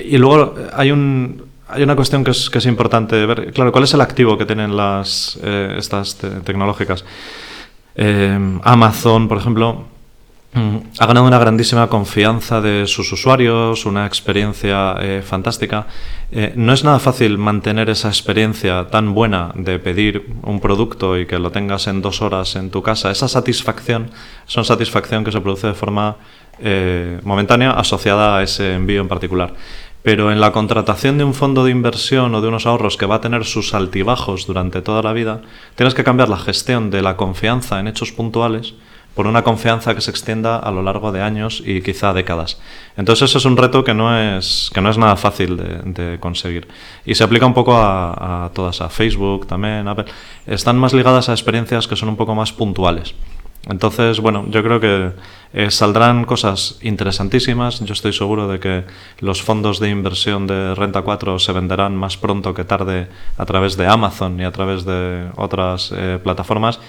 [0.06, 3.54] y luego eh, hay un hay una cuestión que es, que es importante ver.
[3.54, 7.06] Claro, ¿cuál es el activo que tienen las eh, estas te- tecnológicas?
[7.96, 9.84] Em, Amazon, por ejemplo,
[10.54, 15.86] mm, ha ganado una grandísima confianza de sus usuarios, una experiencia eh, fantástica.
[16.32, 21.26] Eh, no es nada fácil mantener esa experiencia tan buena de pedir un producto y
[21.28, 23.12] que lo tengas en dos horas en tu casa.
[23.12, 24.10] Esa satisfacción
[24.48, 26.16] es una satisfacción que se produce de forma
[26.62, 29.54] eh, momentánea asociada a ese envío en particular.
[30.02, 33.16] Pero en la contratación de un fondo de inversión o de unos ahorros que va
[33.16, 35.42] a tener sus altibajos durante toda la vida,
[35.76, 38.76] tienes que cambiar la gestión de la confianza en hechos puntuales
[39.14, 42.62] por una confianza que se extienda a lo largo de años y quizá décadas.
[42.96, 46.70] Entonces eso es un reto que no es, que no es nada fácil de, conseguir.
[47.06, 50.06] Y se aplica un poco a, a todas, a Facebook también, Apple.
[50.48, 53.14] Están más ligadas a experiencias que son un poco más puntuales.
[53.70, 55.12] Entonces, bueno, yo creo que
[55.54, 57.80] eh, saldrán cosas interesantísimas.
[57.82, 58.84] Yo estoy seguro de que
[59.20, 63.78] los fondos de inversión de Renta 4 se venderán más pronto que tarde a través
[63.78, 66.80] de Amazon y a través de otras eh, plataformas.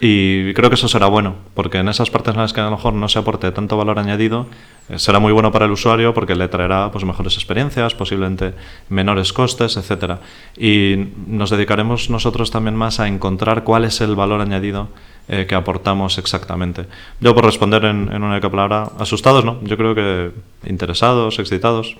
[0.00, 2.72] Y creo que eso será bueno, porque en esas partes en las que a lo
[2.72, 4.48] mejor no se aporte tanto valor añadido,
[4.88, 8.54] eh, será muy bueno para el usuario porque le traerá pues, mejores experiencias, posiblemente
[8.88, 10.20] menores costes, etcétera.
[10.56, 14.88] Y nos dedicaremos nosotros también más a encontrar cuál es el valor añadido
[15.28, 16.86] eh, que aportamos exactamente.
[17.20, 19.62] Yo por responder en, en una única palabra, asustados, ¿no?
[19.62, 20.30] Yo creo que
[20.66, 21.96] interesados, excitados,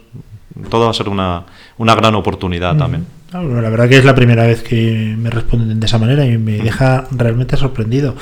[0.71, 1.45] todo va a ser una,
[1.79, 3.07] una gran oportunidad también.
[3.33, 6.25] Ah, bueno, la verdad que es la primera vez que me responden de esa manera
[6.25, 8.15] y me deja realmente sorprendido,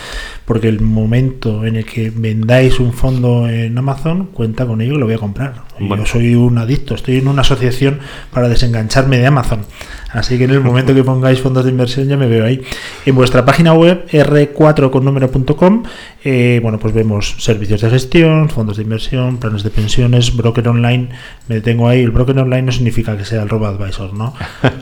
[0.46, 4.98] porque el momento en el que vendáis un fondo en Amazon, cuenta con ello y
[4.98, 5.64] lo voy a comprar.
[5.78, 6.04] Bueno.
[6.04, 7.98] Yo soy un adicto, estoy en una asociación
[8.32, 9.66] para desengancharme de Amazon,
[10.12, 12.62] así que en el momento que pongáis fondos de inversión ya me veo ahí.
[13.06, 15.82] En vuestra página web r4connumero.com,
[16.24, 21.08] eh, bueno, pues vemos servicios de gestión, fondos de inversión, planes de pensiones, broker online,
[21.48, 24.34] me detengo ahí, el broker online no significa que sea el robo advisor, ¿no?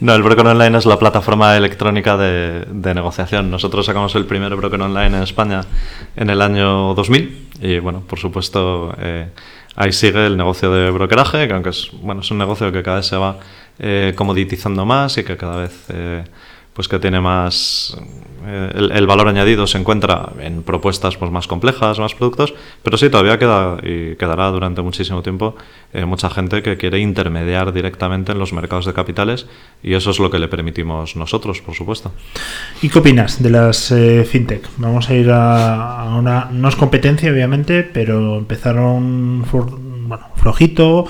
[0.00, 3.50] No, el Broker Online es la plataforma electrónica de, de negociación.
[3.50, 5.62] Nosotros sacamos el primer Broker Online en España
[6.16, 9.28] en el año 2000 y bueno, por supuesto eh,
[9.76, 12.98] ahí sigue el negocio de brokeraje, que aunque es, bueno, es un negocio que cada
[12.98, 13.38] vez se va
[13.78, 16.24] eh, comoditizando más y que cada vez eh,
[16.74, 17.96] pues que tiene más
[18.46, 23.08] eh, el, valor añadido se encuentra en propuestas pues más complejas, más productos, pero sí
[23.08, 25.56] todavía queda y quedará durante muchísimo tiempo
[25.92, 29.46] eh, mucha gente que quiere intermediar directamente en los mercados de capitales
[29.82, 32.12] y eso es lo que le permitimos nosotros, por supuesto.
[32.82, 33.94] ¿Y qué opinas de las
[34.28, 34.68] fintech?
[34.76, 36.48] Vamos a ir a, una.
[36.50, 39.44] No es competencia, obviamente, pero empezaron
[40.08, 41.06] bueno, flojito.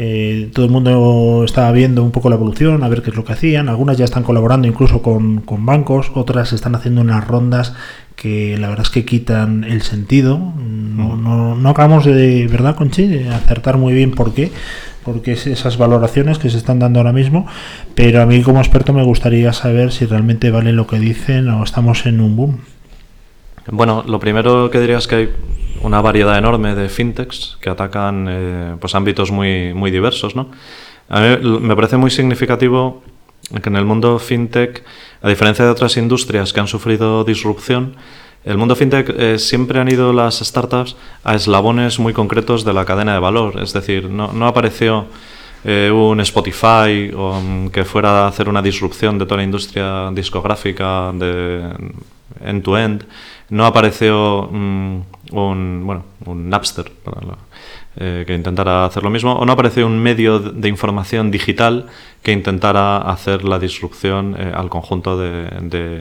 [0.00, 3.24] Eh, todo el mundo estaba viendo un poco la evolución, a ver qué es lo
[3.24, 3.68] que hacían.
[3.68, 7.74] Algunas ya están colaborando incluso con, con bancos, otras están haciendo unas rondas
[8.14, 10.38] que la verdad es que quitan el sentido.
[10.38, 13.08] No, no, no acabamos de, ¿verdad, Conchi?
[13.08, 14.52] De acertar muy bien por qué
[15.04, 17.46] porque es esas valoraciones que se están dando ahora mismo,
[17.94, 21.64] pero a mí como experto me gustaría saber si realmente vale lo que dicen o
[21.64, 22.58] estamos en un boom.
[23.70, 25.28] Bueno, lo primero que diría es que hay
[25.82, 30.50] una variedad enorme de fintechs que atacan eh, pues ámbitos muy, muy diversos, ¿no?
[31.08, 33.02] A mí me parece muy significativo
[33.62, 34.84] que en el mundo fintech,
[35.22, 37.96] a diferencia de otras industrias que han sufrido disrupción,
[38.44, 42.84] el mundo fintech eh, siempre han ido las startups a eslabones muy concretos de la
[42.84, 43.60] cadena de valor.
[43.60, 45.06] Es decir, no, no apareció
[45.64, 51.12] eh, un Spotify mm, que fuera a hacer una disrupción de toda la industria discográfica
[51.14, 51.68] de
[52.44, 53.04] end-to-end.
[53.50, 55.00] No apareció mm,
[55.32, 57.20] un, bueno, un Napster para
[57.96, 61.86] eh, que intentara hacer lo mismo, o no apareció un medio de información digital
[62.22, 65.48] que intentara hacer la disrupción eh, al conjunto de,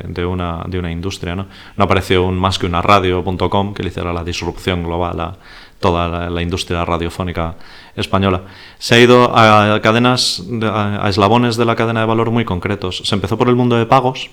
[0.08, 1.36] de- una, de una industria.
[1.36, 1.46] ¿no?
[1.76, 5.36] no apareció un más que una radio.com que le hiciera la disrupción global a
[5.80, 7.56] toda la, industria radiofónica
[7.96, 8.42] española.
[8.80, 12.46] Se ha ido a cadenas, de- a, a eslabones de la cadena de valor muy
[12.46, 13.02] concretos.
[13.06, 14.30] Se empezó por el mundo de pagos,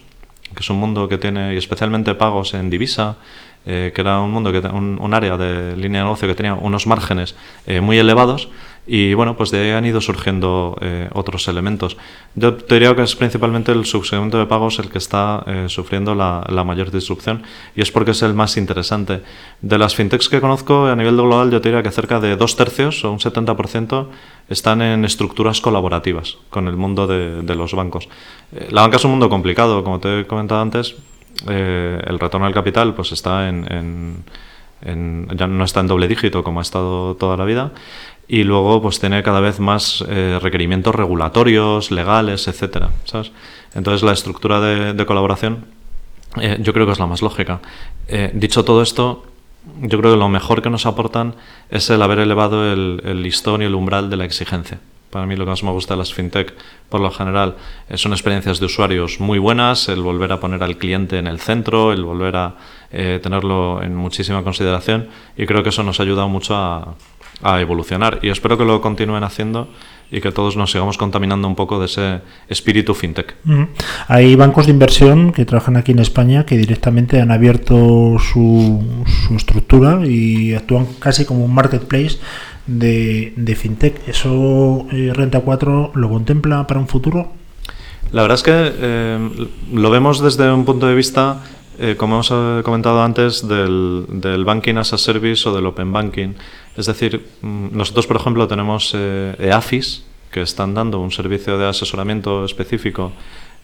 [0.54, 3.16] que es un mundo que tiene, y especialmente pagos en divisa,
[3.66, 6.54] eh, que era un mundo, que un, un área de línea de negocio que tenía
[6.54, 7.34] unos márgenes
[7.66, 8.50] eh, muy elevados,
[8.86, 11.96] y bueno, pues de ahí han ido surgiendo eh, otros elementos.
[12.34, 16.14] Yo te diría que es principalmente el subsegmento de pagos el que está eh, sufriendo
[16.14, 17.42] la, la mayor disrupción,
[17.74, 19.22] y es porque es el más interesante.
[19.62, 22.56] De las fintechs que conozco a nivel global, yo te diría que cerca de dos
[22.56, 24.06] tercios o un 70%
[24.50, 28.08] están en estructuras colaborativas con el mundo de, de los bancos.
[28.54, 30.94] Eh, la banca es un mundo complicado, como te he comentado antes,
[31.48, 34.24] eh, el retorno al capital pues está en, en-
[34.82, 37.72] en- ya no está en doble dígito como ha estado toda la vida
[38.28, 43.32] y luego pues tiene cada vez más eh, requerimientos regulatorios, legales, etcétera, ¿sabes?
[43.74, 45.66] Entonces la estructura de, de colaboración
[46.40, 47.60] eh, yo creo que es la más lógica.
[48.08, 49.24] Eh, dicho todo esto,
[49.80, 51.34] yo creo que lo mejor que nos aportan
[51.70, 54.80] es el haber elevado el, el listón y el umbral de la exigencia.
[55.10, 56.52] Para mí lo que más me gusta de las fintech,
[56.88, 57.54] por lo general,
[57.88, 61.38] eh, son experiencias de usuarios muy buenas, el volver a poner al cliente en el
[61.38, 62.56] centro, el volver a
[62.90, 66.94] eh, tenerlo en muchísima consideración y creo que eso nos ha ayudado mucho a,
[67.44, 69.68] a evolucionar y espero que lo continúen haciendo
[70.10, 73.34] y que todos nos sigamos contaminando un poco de ese espíritu fintech.
[73.46, 73.68] Ujú.
[74.08, 78.82] Hay bancos de inversión que trabajan aquí en España que directamente han abierto su,
[79.26, 82.18] su estructura y actúan casi como un marketplace
[82.66, 84.08] de, de fintech.
[84.08, 87.32] ¿Eso eh, Renta 4 lo contempla para un futuro?
[88.12, 91.42] La verdad es que eh, lo vemos desde un punto de vista,
[91.78, 96.34] eh, como hemos comentado antes, del, del banking as a service o del open banking.
[96.76, 101.66] Es decir, mm, nosotros, por ejemplo, tenemos eh, EAFIS, que están dando un servicio de
[101.66, 103.12] asesoramiento específico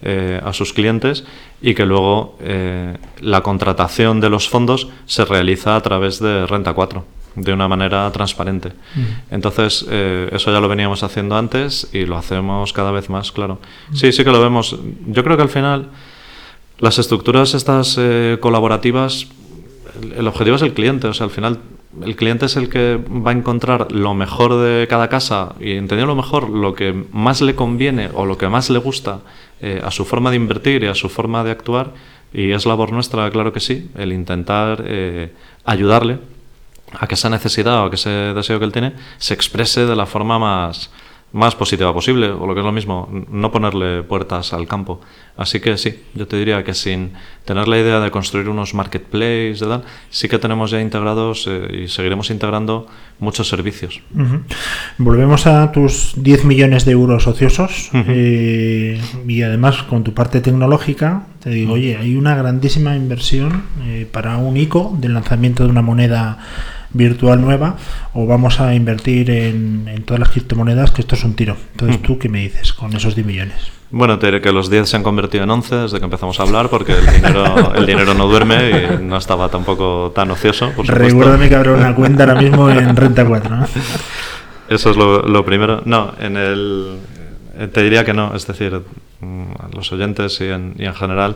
[0.03, 1.25] eh, a sus clientes
[1.61, 6.73] y que luego eh, la contratación de los fondos se realiza a través de Renta
[6.73, 8.73] 4 de una manera transparente.
[9.31, 13.59] Entonces, eh, eso ya lo veníamos haciendo antes y lo hacemos cada vez más, claro.
[13.93, 14.77] Sí, sí que lo vemos.
[15.07, 15.91] Yo creo que al final
[16.79, 19.27] las estructuras estas eh, colaborativas,
[20.17, 21.61] el objetivo es el cliente, o sea, al final
[22.05, 26.07] el cliente es el que va a encontrar lo mejor de cada casa y entender
[26.07, 29.21] lo mejor, lo que más le conviene o lo que más le gusta
[29.61, 31.93] eh, a su forma de invertir y a su forma de actuar
[32.33, 35.33] Y es labor nuestra, claro que sí, el intentar eh,
[35.65, 36.19] ayudarle
[36.93, 39.97] a que esa necesidad o a que ese deseo que él tiene se exprese de
[39.97, 40.91] la forma más,
[41.33, 45.01] más positiva posible, o lo que es lo mismo, no ponerle puertas al campo.
[45.37, 47.13] Así que sí, yo te diría que sin
[47.45, 51.85] tener la idea de construir unos marketplaces, de tal, sí que tenemos ya integrados eh,
[51.85, 52.87] y seguiremos integrando
[53.21, 54.03] muchos servicios.
[54.99, 61.27] Volvemos a tus 10 millones de euros ociosos eh, y además con tu parte tecnológica
[61.41, 65.81] te digo, oye, hay una grandísima inversión eh, para un ICO del lanzamiento de una
[65.81, 66.39] moneda
[66.93, 67.77] virtual nueva
[68.15, 71.57] o vamos a invertir en, en todas las criptomonedas que esto es un tiro.
[71.73, 73.73] Entonces, ¿tú qué me dices con esos 10 millones?
[73.93, 76.45] Bueno, te diré que los 10 se han convertido en 11 desde que empezamos a
[76.45, 80.87] hablar, porque el dinero, el dinero no duerme y no estaba tampoco tan ocioso, por.
[80.87, 83.67] Recuérdame que habrá una cuenta ahora mismo en Renta 4, ¿no?
[84.69, 85.83] Eso es lo, lo primero.
[85.85, 86.99] No, en el,
[87.59, 88.33] eh, te diría que no.
[88.37, 88.81] Es decir,
[89.21, 91.35] mm, a los oyentes y en, y en general,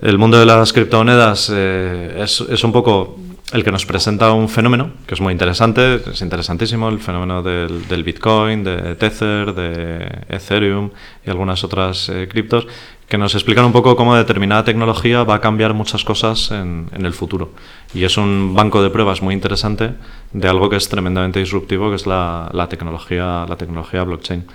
[0.00, 3.16] el mundo de las criptomonedas eh, es, es un poco
[3.54, 8.02] el que nos presenta un fenómeno que es muy interesante, es interesantísimo, el fenómeno del,
[8.02, 10.90] Bitcoin, de Tether, de Ethereum
[11.24, 12.66] y algunas otras eh, criptos,
[13.08, 17.12] que nos explican un poco cómo determinada tecnología va a cambiar muchas cosas en, el
[17.12, 17.52] futuro.
[17.94, 19.92] Y es un banco de pruebas muy interesante
[20.32, 24.46] de algo que es tremendamente disruptivo, que es la, tecnología, la tecnología blockchain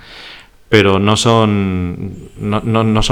[0.68, 2.28] pero no son,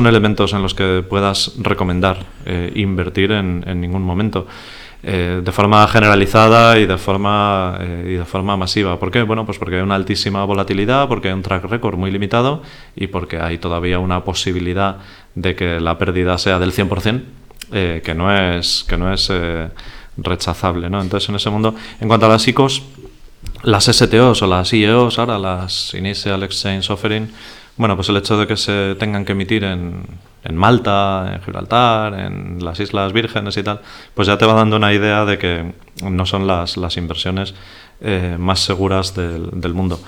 [0.07, 4.47] elementos en los que puedas recomendar eh, invertir en ningún momento.
[5.03, 8.99] Eh, de forma generalizada y de forma, eh, y de forma masiva.
[8.99, 9.23] ¿Por qué?
[9.23, 12.63] Bueno, pues porque hay una altísima volatilidad, porque hay un track record muy limitado
[12.97, 14.99] y porque hay todavía una posibilidad
[15.35, 17.23] de que la pérdida sea del 100%,
[17.73, 19.69] eh, que no es, que no es eh,
[20.17, 20.91] rechazable.
[20.91, 21.01] ¿no?
[21.01, 22.83] Entonces, en ese mundo, en cuanto a las ICOs,
[23.63, 27.31] las STOs o las IEOs, ahora las Initial Exchange Offering,
[27.79, 30.05] bueno, pues el hecho de que se tengan que emitir en,
[30.53, 33.81] Malta, en Gibraltar, en las Islas Vírgenes y tal,
[34.15, 37.55] pues ya te va dando una idea de que no son las, inversiones
[38.01, 40.01] eh, más seguras del, del mundo.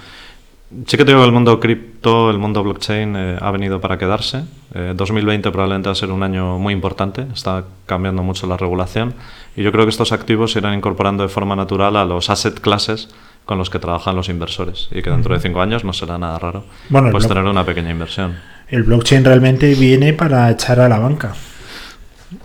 [0.87, 3.99] Sí que te digo que el mundo cripto, el mundo blockchain eh, ha venido para
[3.99, 4.45] quedarse.
[4.73, 9.15] Eh, 2020 probablemente va a ser un año muy importante, está cambiando mucho la regulación
[9.57, 12.61] y yo creo que estos activos se irán incorporando de forma natural a los asset
[12.61, 13.09] classes
[13.51, 16.39] con los que trabajan los inversores y que dentro de cinco años no será nada
[16.39, 18.37] raro Bueno, pues blo- tener una pequeña inversión.
[18.69, 21.33] El blockchain realmente viene para echar a la banca.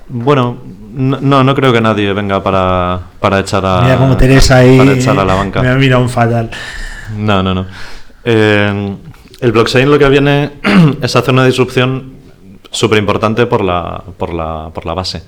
[0.07, 0.57] Bueno,
[0.93, 4.79] no, no, no creo que nadie venga para, para echar a Mira como Teresa ahí
[4.79, 5.61] para echar a la banca.
[5.61, 6.49] me ha mirado un fatal.
[7.15, 7.67] No, no, no.
[8.23, 8.95] Eh,
[9.41, 10.53] el blockchain lo que viene
[11.03, 12.15] es hacer una disrupción
[12.71, 15.21] súper importante por la, por, la, por la base.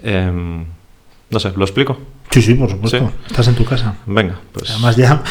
[0.00, 0.30] Eh,
[1.30, 1.98] no sé, ¿lo explico?
[2.30, 2.98] Sí, sí, por supuesto.
[2.98, 3.04] Sí.
[3.30, 3.94] Estás en tu casa.
[4.06, 4.70] Venga, pues...
[4.70, 5.22] Además ya,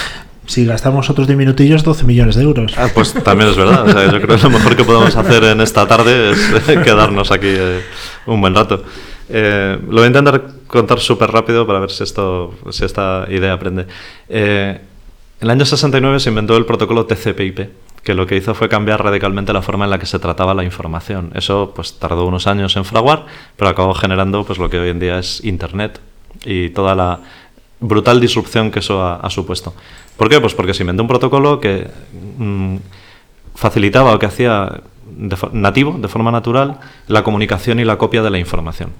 [0.47, 2.73] si gastamos otros 10 minutillos, 12 millones de euros.
[2.77, 3.87] Ah, pues también es verdad.
[3.87, 6.39] O sea, yo creo que lo mejor que podemos hacer en esta tarde es
[6.83, 7.81] quedarnos aquí eh,
[8.25, 8.83] un buen rato.
[9.29, 13.53] Eh, lo voy a intentar contar súper rápido para ver si, esto, si esta idea
[13.53, 13.87] aprende.
[14.29, 14.79] Eh,
[15.39, 17.69] en el año 69 se inventó el protocolo TCP/IP,
[18.01, 20.63] que lo que hizo fue cambiar radicalmente la forma en la que se trataba la
[20.63, 21.31] información.
[21.35, 23.25] Eso pues tardó unos años en fraguar,
[23.57, 25.99] pero acabó generando pues lo que hoy en día es Internet
[26.45, 27.19] y toda la
[27.79, 29.73] brutal disrupción que eso ha, supuesto.
[30.15, 30.39] ¿Por qué?
[30.41, 31.87] Pues porque se inventó un protocolo que
[32.37, 32.77] mm,
[33.55, 34.81] facilitaba o que hacía
[35.51, 38.91] nativo, de forma natural, la comunicación y la copia de la información.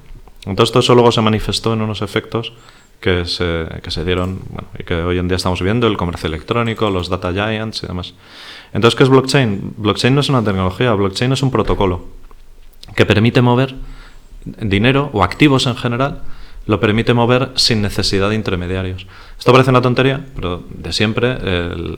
[0.45, 2.53] Entonces todo eso luego se manifestó en unos efectos
[3.01, 6.27] que se, que se dieron bueno, y que hoy en día estamos viendo, el comercio
[6.27, 8.13] electrónico, los data giants y demás.
[8.73, 9.75] Entonces, ¿qué es blockchain?
[9.77, 12.05] Blockchain no es una tecnología, blockchain es un protocolo
[12.95, 13.75] que permite mover
[14.45, 16.21] dinero o activos en general,
[16.67, 19.07] lo permite mover sin necesidad de intermediarios.
[19.39, 21.97] Esto parece una tontería, pero de siempre el-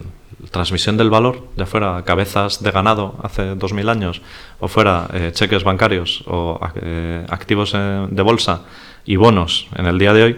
[0.52, 4.22] transmisión del valor, ya fuera cabezas de ganado hace 2000 años,
[4.62, 8.62] o fuera eh, cheques bancarios o eh, activos eh, de bolsa
[9.06, 10.38] y bonos en el día de hoy,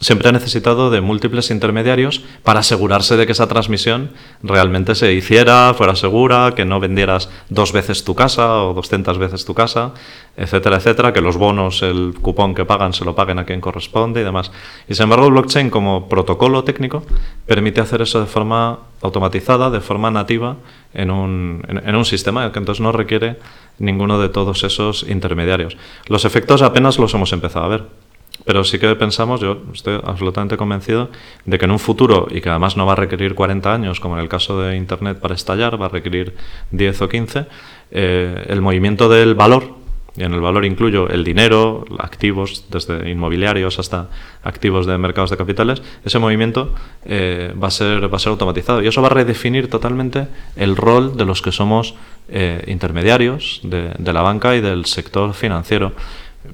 [0.00, 4.10] siempre ha necesitado de múltiples intermediarios para asegurarse de que esa transmisión
[4.42, 9.44] realmente se hiciera, fuera segura, que no vendieras dos veces tu casa o 200 veces
[9.44, 9.94] tu casa,
[10.36, 14.20] etcétera, etcétera, que los bonos, el cupón que pagan, se lo paguen a quien corresponde
[14.20, 14.52] y demás.
[14.88, 17.02] Y sin embargo, el blockchain como protocolo técnico
[17.46, 20.56] permite hacer eso de forma automatizada, de forma nativa,
[20.92, 23.36] en un, en, en un sistema que entonces no requiere
[23.78, 25.76] ninguno de todos esos intermediarios.
[26.08, 28.05] Los efectos apenas los hemos empezado a ver.
[28.44, 31.10] Pero sí que pensamos, yo estoy absolutamente convencido
[31.44, 34.16] de que en un futuro, y que además no va a requerir 40 años, como
[34.16, 36.34] en el caso de Internet para estallar, va a requerir
[36.70, 37.46] 10 o 15,
[37.90, 39.74] eh, el movimiento del valor,
[40.16, 44.08] y en el valor incluyo el dinero, activos, desde inmobiliarios hasta
[44.42, 48.82] activos de mercados de capitales, ese movimiento eh, va, a ser, va a ser automatizado.
[48.82, 51.96] Y eso va a redefinir totalmente el rol de los que somos
[52.28, 55.92] eh, intermediarios de, de la banca y del sector financiero.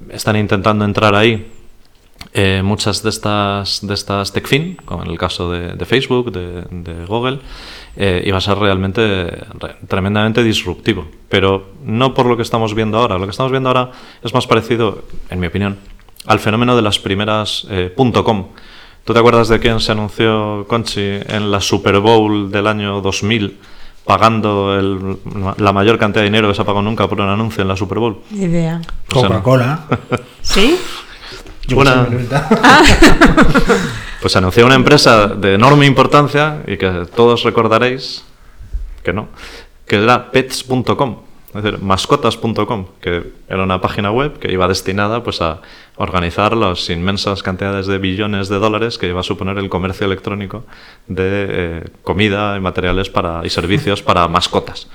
[0.09, 1.49] están intentando entrar ahí
[2.33, 6.63] eh, muchas de estas, de estas TechFin, como en el caso de, de Facebook, de,
[6.71, 7.39] de Google,
[7.95, 9.03] eh, va a ser realmente
[9.59, 11.05] re- tremendamente disruptivo.
[11.29, 13.17] Pero no por lo que estamos viendo ahora.
[13.17, 13.91] Lo que estamos viendo ahora
[14.23, 15.77] es más parecido, en mi opinión,
[16.25, 18.47] al fenómeno de las primeras eh, .com.
[19.03, 23.57] ¿Tú te acuerdas de quién se anunció, Conchi, en la Super Bowl del año 2000,
[24.05, 25.17] pagando el-
[25.57, 27.75] la mayor cantidad de dinero que se ha pagado nunca por un anuncio en la
[27.75, 28.19] Super Bowl?
[28.31, 28.81] Ni idea.
[29.07, 29.85] Pues Coca-Cola.
[30.41, 30.77] ¿Sí?
[31.71, 32.07] Una-.
[34.23, 38.23] Pues anunció una empresa de enorme importancia y que todos recordaréis
[39.03, 39.27] que no,
[39.85, 41.17] que era pets.com,
[41.53, 45.59] es decir, mascotas.com, que era una página web que iba destinada pues a
[45.97, 50.63] organizar las inmensas cantidades de billones de dólares que iba a suponer el comercio electrónico
[51.07, 54.87] de eh, comida y materiales para y servicios para mascotas.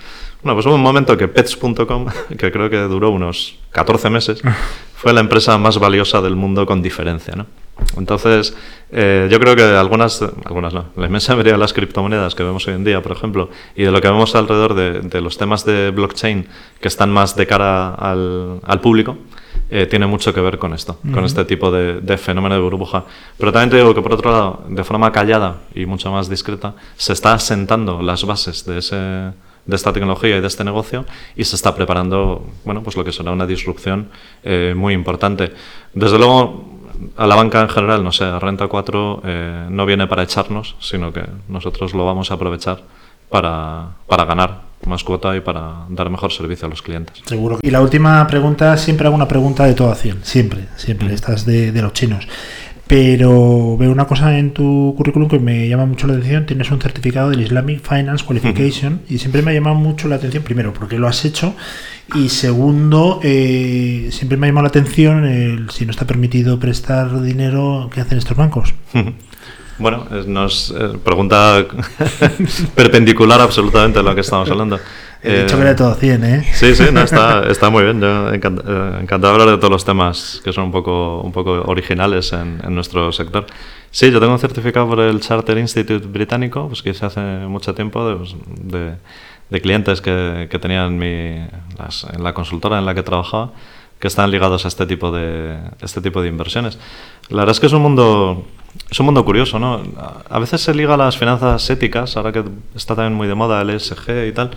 [0.43, 2.07] Bueno, pues hubo un momento que pets.com,
[2.39, 4.41] que creo que duró unos 14 meses,
[4.99, 7.47] fue la empresa más valiosa del mundo con diferencia, ¿no?
[7.97, 8.57] Entonces,
[8.91, 12.67] eh, yo creo que algunas, algunas no, la inmensa mayoría de las criptomonedas que vemos
[12.67, 15.65] hoy en día, por ejemplo, y de lo que vemos alrededor de, de los temas
[15.65, 16.49] de blockchain
[16.81, 19.17] que están más de cara al, al público,
[19.71, 23.05] eh, tiene mucho que ver con esto, con este tipo de, de fenómeno de burbuja.
[23.39, 26.75] Pero también te digo que, por otro lado, de forma callada y mucho más discreta,
[26.97, 29.31] se está asentando las bases de ese
[29.69, 31.05] de esta tecnología y de este negocio
[31.37, 34.09] y se está preparando, bueno, pues lo que será una disrupción
[34.43, 35.53] eh, muy importante.
[35.93, 36.65] Desde luego,
[37.17, 41.13] a la banca en general, no sé, Renta 4 eh, no viene para echarnos, sino
[41.13, 42.81] que nosotros lo vamos a aprovechar
[43.29, 47.21] para, para ganar más cuota y para dar mejor servicio a los clientes.
[47.27, 47.59] Seguro.
[47.63, 50.25] Y la última pregunta, siempre hago una pregunta de todo a 100.
[50.25, 51.13] Siempre, siempre.
[51.13, 52.27] Estas de, de los chinos.
[52.89, 56.47] Pero veo una cosa en tu currículum que me llama mucho la atención.
[56.47, 60.43] Tienes un certificado del Islamic Finance Qualification y siempre me ha llamado mucho la atención,
[60.43, 61.55] primero, porque lo has hecho
[62.15, 67.21] y segundo, eh, siempre me ha llamado la atención el, si no está permitido prestar
[67.21, 68.75] dinero, ¿qué hacen estos bancos?
[69.81, 71.65] Bueno, es- nos eh, pregunta
[72.75, 74.81] perpendicular absolutamente a lo que estamos hablando.
[75.23, 76.47] He dicho Eh, que era todo a 100, ¿eh?
[76.53, 78.01] Sí, sí, no, está, está muy bien.
[78.01, 81.33] Yo encant- eh, encantado de hablar de todos los temas que son un poco, un
[81.33, 83.47] poco originales en, en nuestro sector.
[83.91, 87.75] Sí, yo tengo un certificado por el Charter Institute británico, pues que hice hace mucho
[87.75, 88.95] tiempo de, pues, de-
[89.51, 91.39] de clientes que, que tenían mi,
[91.79, 93.53] las- en la consultora en la que trabajaba,
[93.99, 96.79] que están ligados a este tipo de, este tipo de inversiones.
[97.31, 98.47] La verdad es que es un mundo
[98.91, 99.83] es un mundo curioso, ¿no?
[100.31, 102.45] A- veces se liga a las finanzas éticas, ahora que
[102.77, 104.51] está también muy de moda el ESG y tal,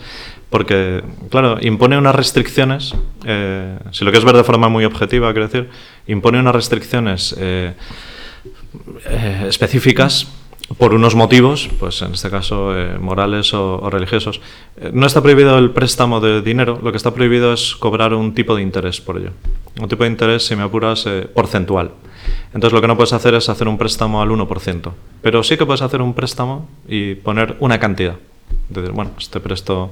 [0.49, 2.93] porque, claro, impone unas restricciones,
[3.25, 5.69] eh, si lo quieres ver de forma muy objetiva, quiero decir,
[6.07, 7.73] impone unas restricciones eh,
[9.09, 10.27] eh, específicas
[10.77, 14.41] por unos motivos, pues en este caso eh, morales o, religiosos.
[14.77, 18.33] Eh, no está prohibido el préstamo de dinero, lo que está prohibido es cobrar un
[18.33, 19.31] tipo de interés por ello.
[19.79, 21.91] Un tipo de interés, si me apuras, eh, porcentual.
[22.53, 24.91] Entonces lo que no puedes hacer es hacer un préstamo al 1%,
[25.21, 28.15] pero sí que puedes hacer un préstamo y poner una cantidad.
[28.69, 29.91] Es decir, bueno, te presto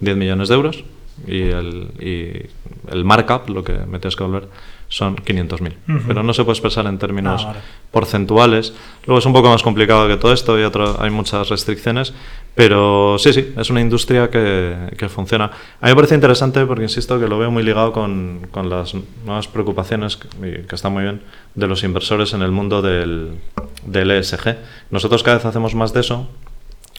[0.00, 0.84] 10 millones de euros
[1.26, 2.50] y el, y
[2.90, 4.48] el markup, lo que me tienes que volver,
[4.92, 5.72] son 500.000.
[6.06, 7.60] Pero no se puede expresar en términos Ah, vale.
[7.90, 8.74] porcentuales.
[9.06, 12.12] Luego es un poco más complicado que todo esto y otro, hay muchas restricciones,
[12.54, 15.46] pero sí, sí, es una industria que, que funciona.
[15.80, 18.94] A mí me parece interesante porque, insisto, que lo veo muy ligado con, con las
[19.24, 21.22] nuevas preocupaciones, que, que están muy bien,
[21.54, 23.30] de los inversores en el mundo del,
[23.86, 24.56] del ESG.
[24.90, 26.28] Nosotros cada vez hacemos más de eso.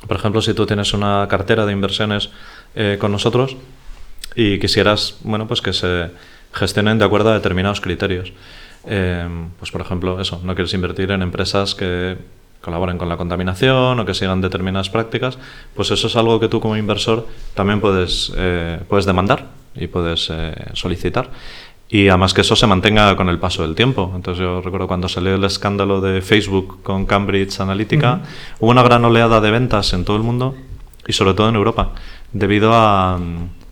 [0.07, 2.31] Por ejemplo, si tú tienes una cartera de inversiones
[2.75, 3.55] eh, con nosotros
[4.35, 6.09] y quisieras, bueno, pues que se
[6.53, 8.33] gestionen de acuerdo a determinados criterios.
[8.85, 9.27] Eh,
[9.59, 12.17] pues por ejemplo, eso, no quieres invertir en empresas que
[12.61, 15.37] colaboren con la contaminación o que sigan determinadas prácticas,
[15.75, 20.29] pues eso es algo que tú como inversor también puedes, eh, puedes demandar y puedes
[20.31, 21.29] eh, solicitar.
[21.89, 24.13] Y además que eso se mantenga con el paso del tiempo.
[24.15, 28.21] Entonces yo recuerdo cuando salió el escándalo de Facebook con Cambridge Analytica,
[28.59, 30.55] hubo una gran oleada de ventas en todo el mundo
[31.05, 31.91] y sobre todo en Europa,
[32.31, 33.19] debido a,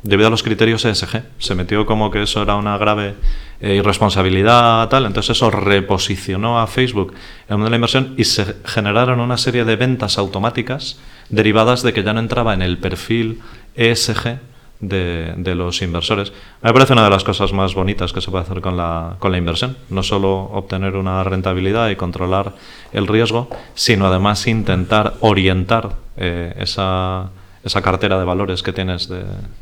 [0.03, 1.23] debido a los criterios ESG.
[1.37, 3.15] Se metió como que eso era una grave
[3.59, 5.05] eh, irresponsabilidad, tal.
[5.05, 7.13] Entonces eso reposicionó a Facebook
[7.47, 10.99] en el mundo de la inversión y se generaron una serie de ventas automáticas
[11.29, 13.39] derivadas de que ya no entraba en el perfil
[13.75, 14.39] ESG
[14.79, 16.33] de, de los inversores.
[16.61, 19.31] Me parece una de las cosas más bonitas que se puede hacer con la, con
[19.31, 19.77] la inversión.
[19.89, 22.53] No solo obtener una rentabilidad y controlar
[22.91, 27.29] el riesgo, sino además intentar orientar eh, esa,
[27.63, 29.09] esa cartera de valores que tienes,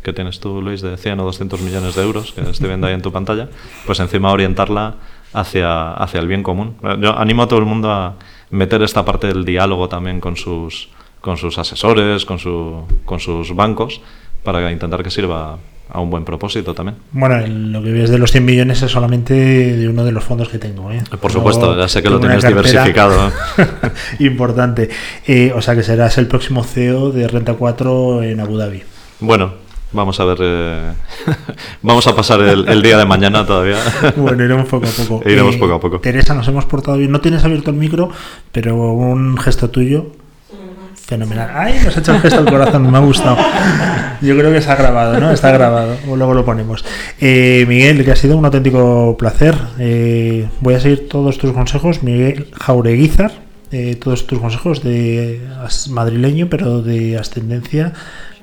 [0.03, 2.93] que tienes tú, Luis, de 100 o 200 millones de euros, que estoy viendo ahí
[2.93, 3.49] en tu pantalla,
[3.85, 4.95] pues encima orientarla
[5.33, 6.75] hacia, hacia el bien común.
[7.01, 8.15] Yo animo a todo el mundo a
[8.49, 10.89] meter esta parte del diálogo también con sus,
[11.21, 14.01] con sus asesores, con, su, con sus bancos,
[14.43, 15.57] para intentar que sirva
[15.91, 16.97] a un buen propósito también.
[17.11, 20.47] Bueno, lo que ves de los 100 millones es solamente de uno de los fondos
[20.49, 20.91] que tengo.
[20.91, 21.01] ¿eh?
[21.19, 23.31] Por supuesto, ya sé que lo tienes diversificado.
[24.19, 24.89] Importante.
[25.27, 28.83] Eh, o sea que serás el próximo CEO de Renta 4 en Abu Dhabi.
[29.19, 29.53] Bueno,
[29.91, 30.37] vamos a ver.
[30.41, 30.91] eh,
[31.81, 33.77] vamos a pasar el, el día de mañana todavía.
[34.15, 35.21] Bueno, iremos poco a poco.
[35.27, 35.99] Eh, Iremos poco a poco.
[36.01, 37.11] Teresa, nos hemos portado bien.
[37.11, 38.09] No tienes abierto el micro,
[38.51, 40.11] pero un gesto tuyo.
[41.09, 41.49] Fenomenal.
[41.55, 43.35] Ay, nos ha hecho el gesto al corazón, me ha gustado.
[44.21, 45.31] Yo creo que se ha grabado, ¿no?
[45.31, 45.97] Está grabado.
[46.05, 46.85] Luego lo ponemos.
[47.19, 49.55] Eh, Miguel, que ha sido un auténtico placer.
[49.79, 52.03] Eh, voy a seguir todos tus consejos.
[52.03, 53.31] Miguel Jaureguizar,
[53.71, 55.41] eh, todos tus consejos de
[55.89, 57.93] madrileño, pero de ascendencia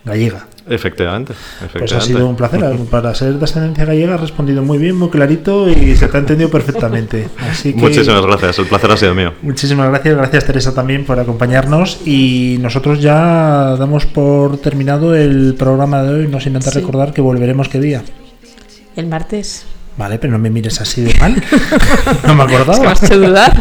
[0.05, 0.49] gallega.
[0.69, 1.79] Efectivamente, efectivamente.
[1.79, 2.61] Pues ha sido un placer.
[2.91, 6.21] Para ser de ascendencia gallega has respondido muy bien, muy clarito y se te ha
[6.21, 7.29] entendido perfectamente.
[7.39, 9.33] Así que Muchísimas gracias, el placer ha sido mío.
[9.43, 10.17] muchísimas gracias.
[10.17, 16.27] Gracias Teresa también por acompañarnos y nosotros ya damos por terminado el programa de hoy,
[16.29, 16.81] no sin antes Sí.
[16.81, 18.03] recordar que volveremos qué día.
[18.97, 19.67] El martes.
[19.99, 21.43] Vale, pero no me mires así de mal.
[22.27, 22.91] no me acordaba.
[22.93, 23.57] has hecho dudar.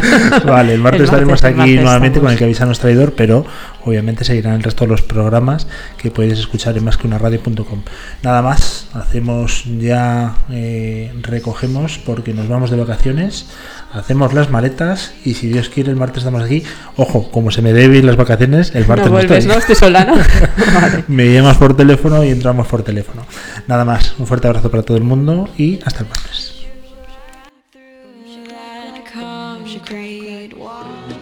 [0.46, 2.38] Vale, el martes El estaremos martes, el aquí martes nuevamente con el estamos.
[2.40, 3.46] que avisa nuestro traidor, pero
[3.86, 5.68] obviamente seguirán el resto de los programas
[5.98, 7.84] que podéis escuchar en másqueunaradio.com.
[8.24, 13.48] Nada más, hacemos ya, eh, recogemos porque nos vamos de vacaciones,
[13.94, 16.64] hacemos las maletas y si Dios quiere el martes estamos aquí.
[16.98, 19.54] Ojo, como se me deben las vacaciones, el martes No no vuelves, estoy.
[19.54, 19.60] ¿no?
[19.60, 20.16] Estoy sola, ¿no?
[20.82, 21.04] Vale.
[21.08, 23.26] Me llamas por teléfono y entramos por teléfono.
[23.68, 26.52] Nada más, un fuerte abrazo para todo el mundo y hasta el martes.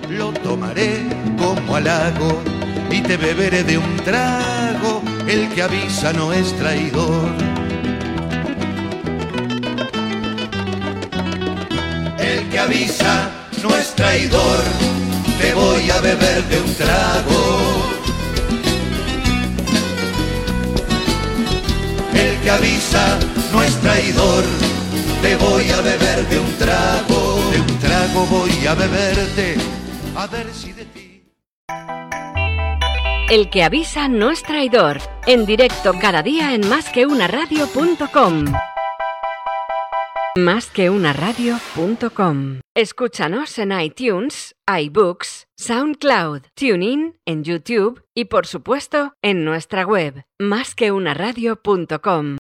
[0.09, 1.12] Lo tomaré
[1.55, 2.41] como halago
[2.89, 5.01] y te beberé de un trago.
[5.27, 7.29] El que avisa no es traidor.
[12.17, 13.29] El que avisa
[13.61, 14.59] no es traidor.
[15.39, 17.41] Te voy a beber de un trago.
[22.13, 23.19] El que avisa
[23.51, 24.43] no es traidor.
[25.21, 27.39] Te voy a beber de un trago.
[27.51, 29.55] De un trago voy a beberte.
[30.15, 30.82] A ver si de.
[33.29, 34.99] El que avisa no es traidor.
[35.25, 38.45] En directo cada día en másqueunaradio.com.
[40.35, 42.59] Másqueunaradio.com.
[42.75, 52.25] Escúchanos en iTunes, iBooks, SoundCloud, TuneIn, en YouTube y por supuesto en nuestra web másqueunaradio.com.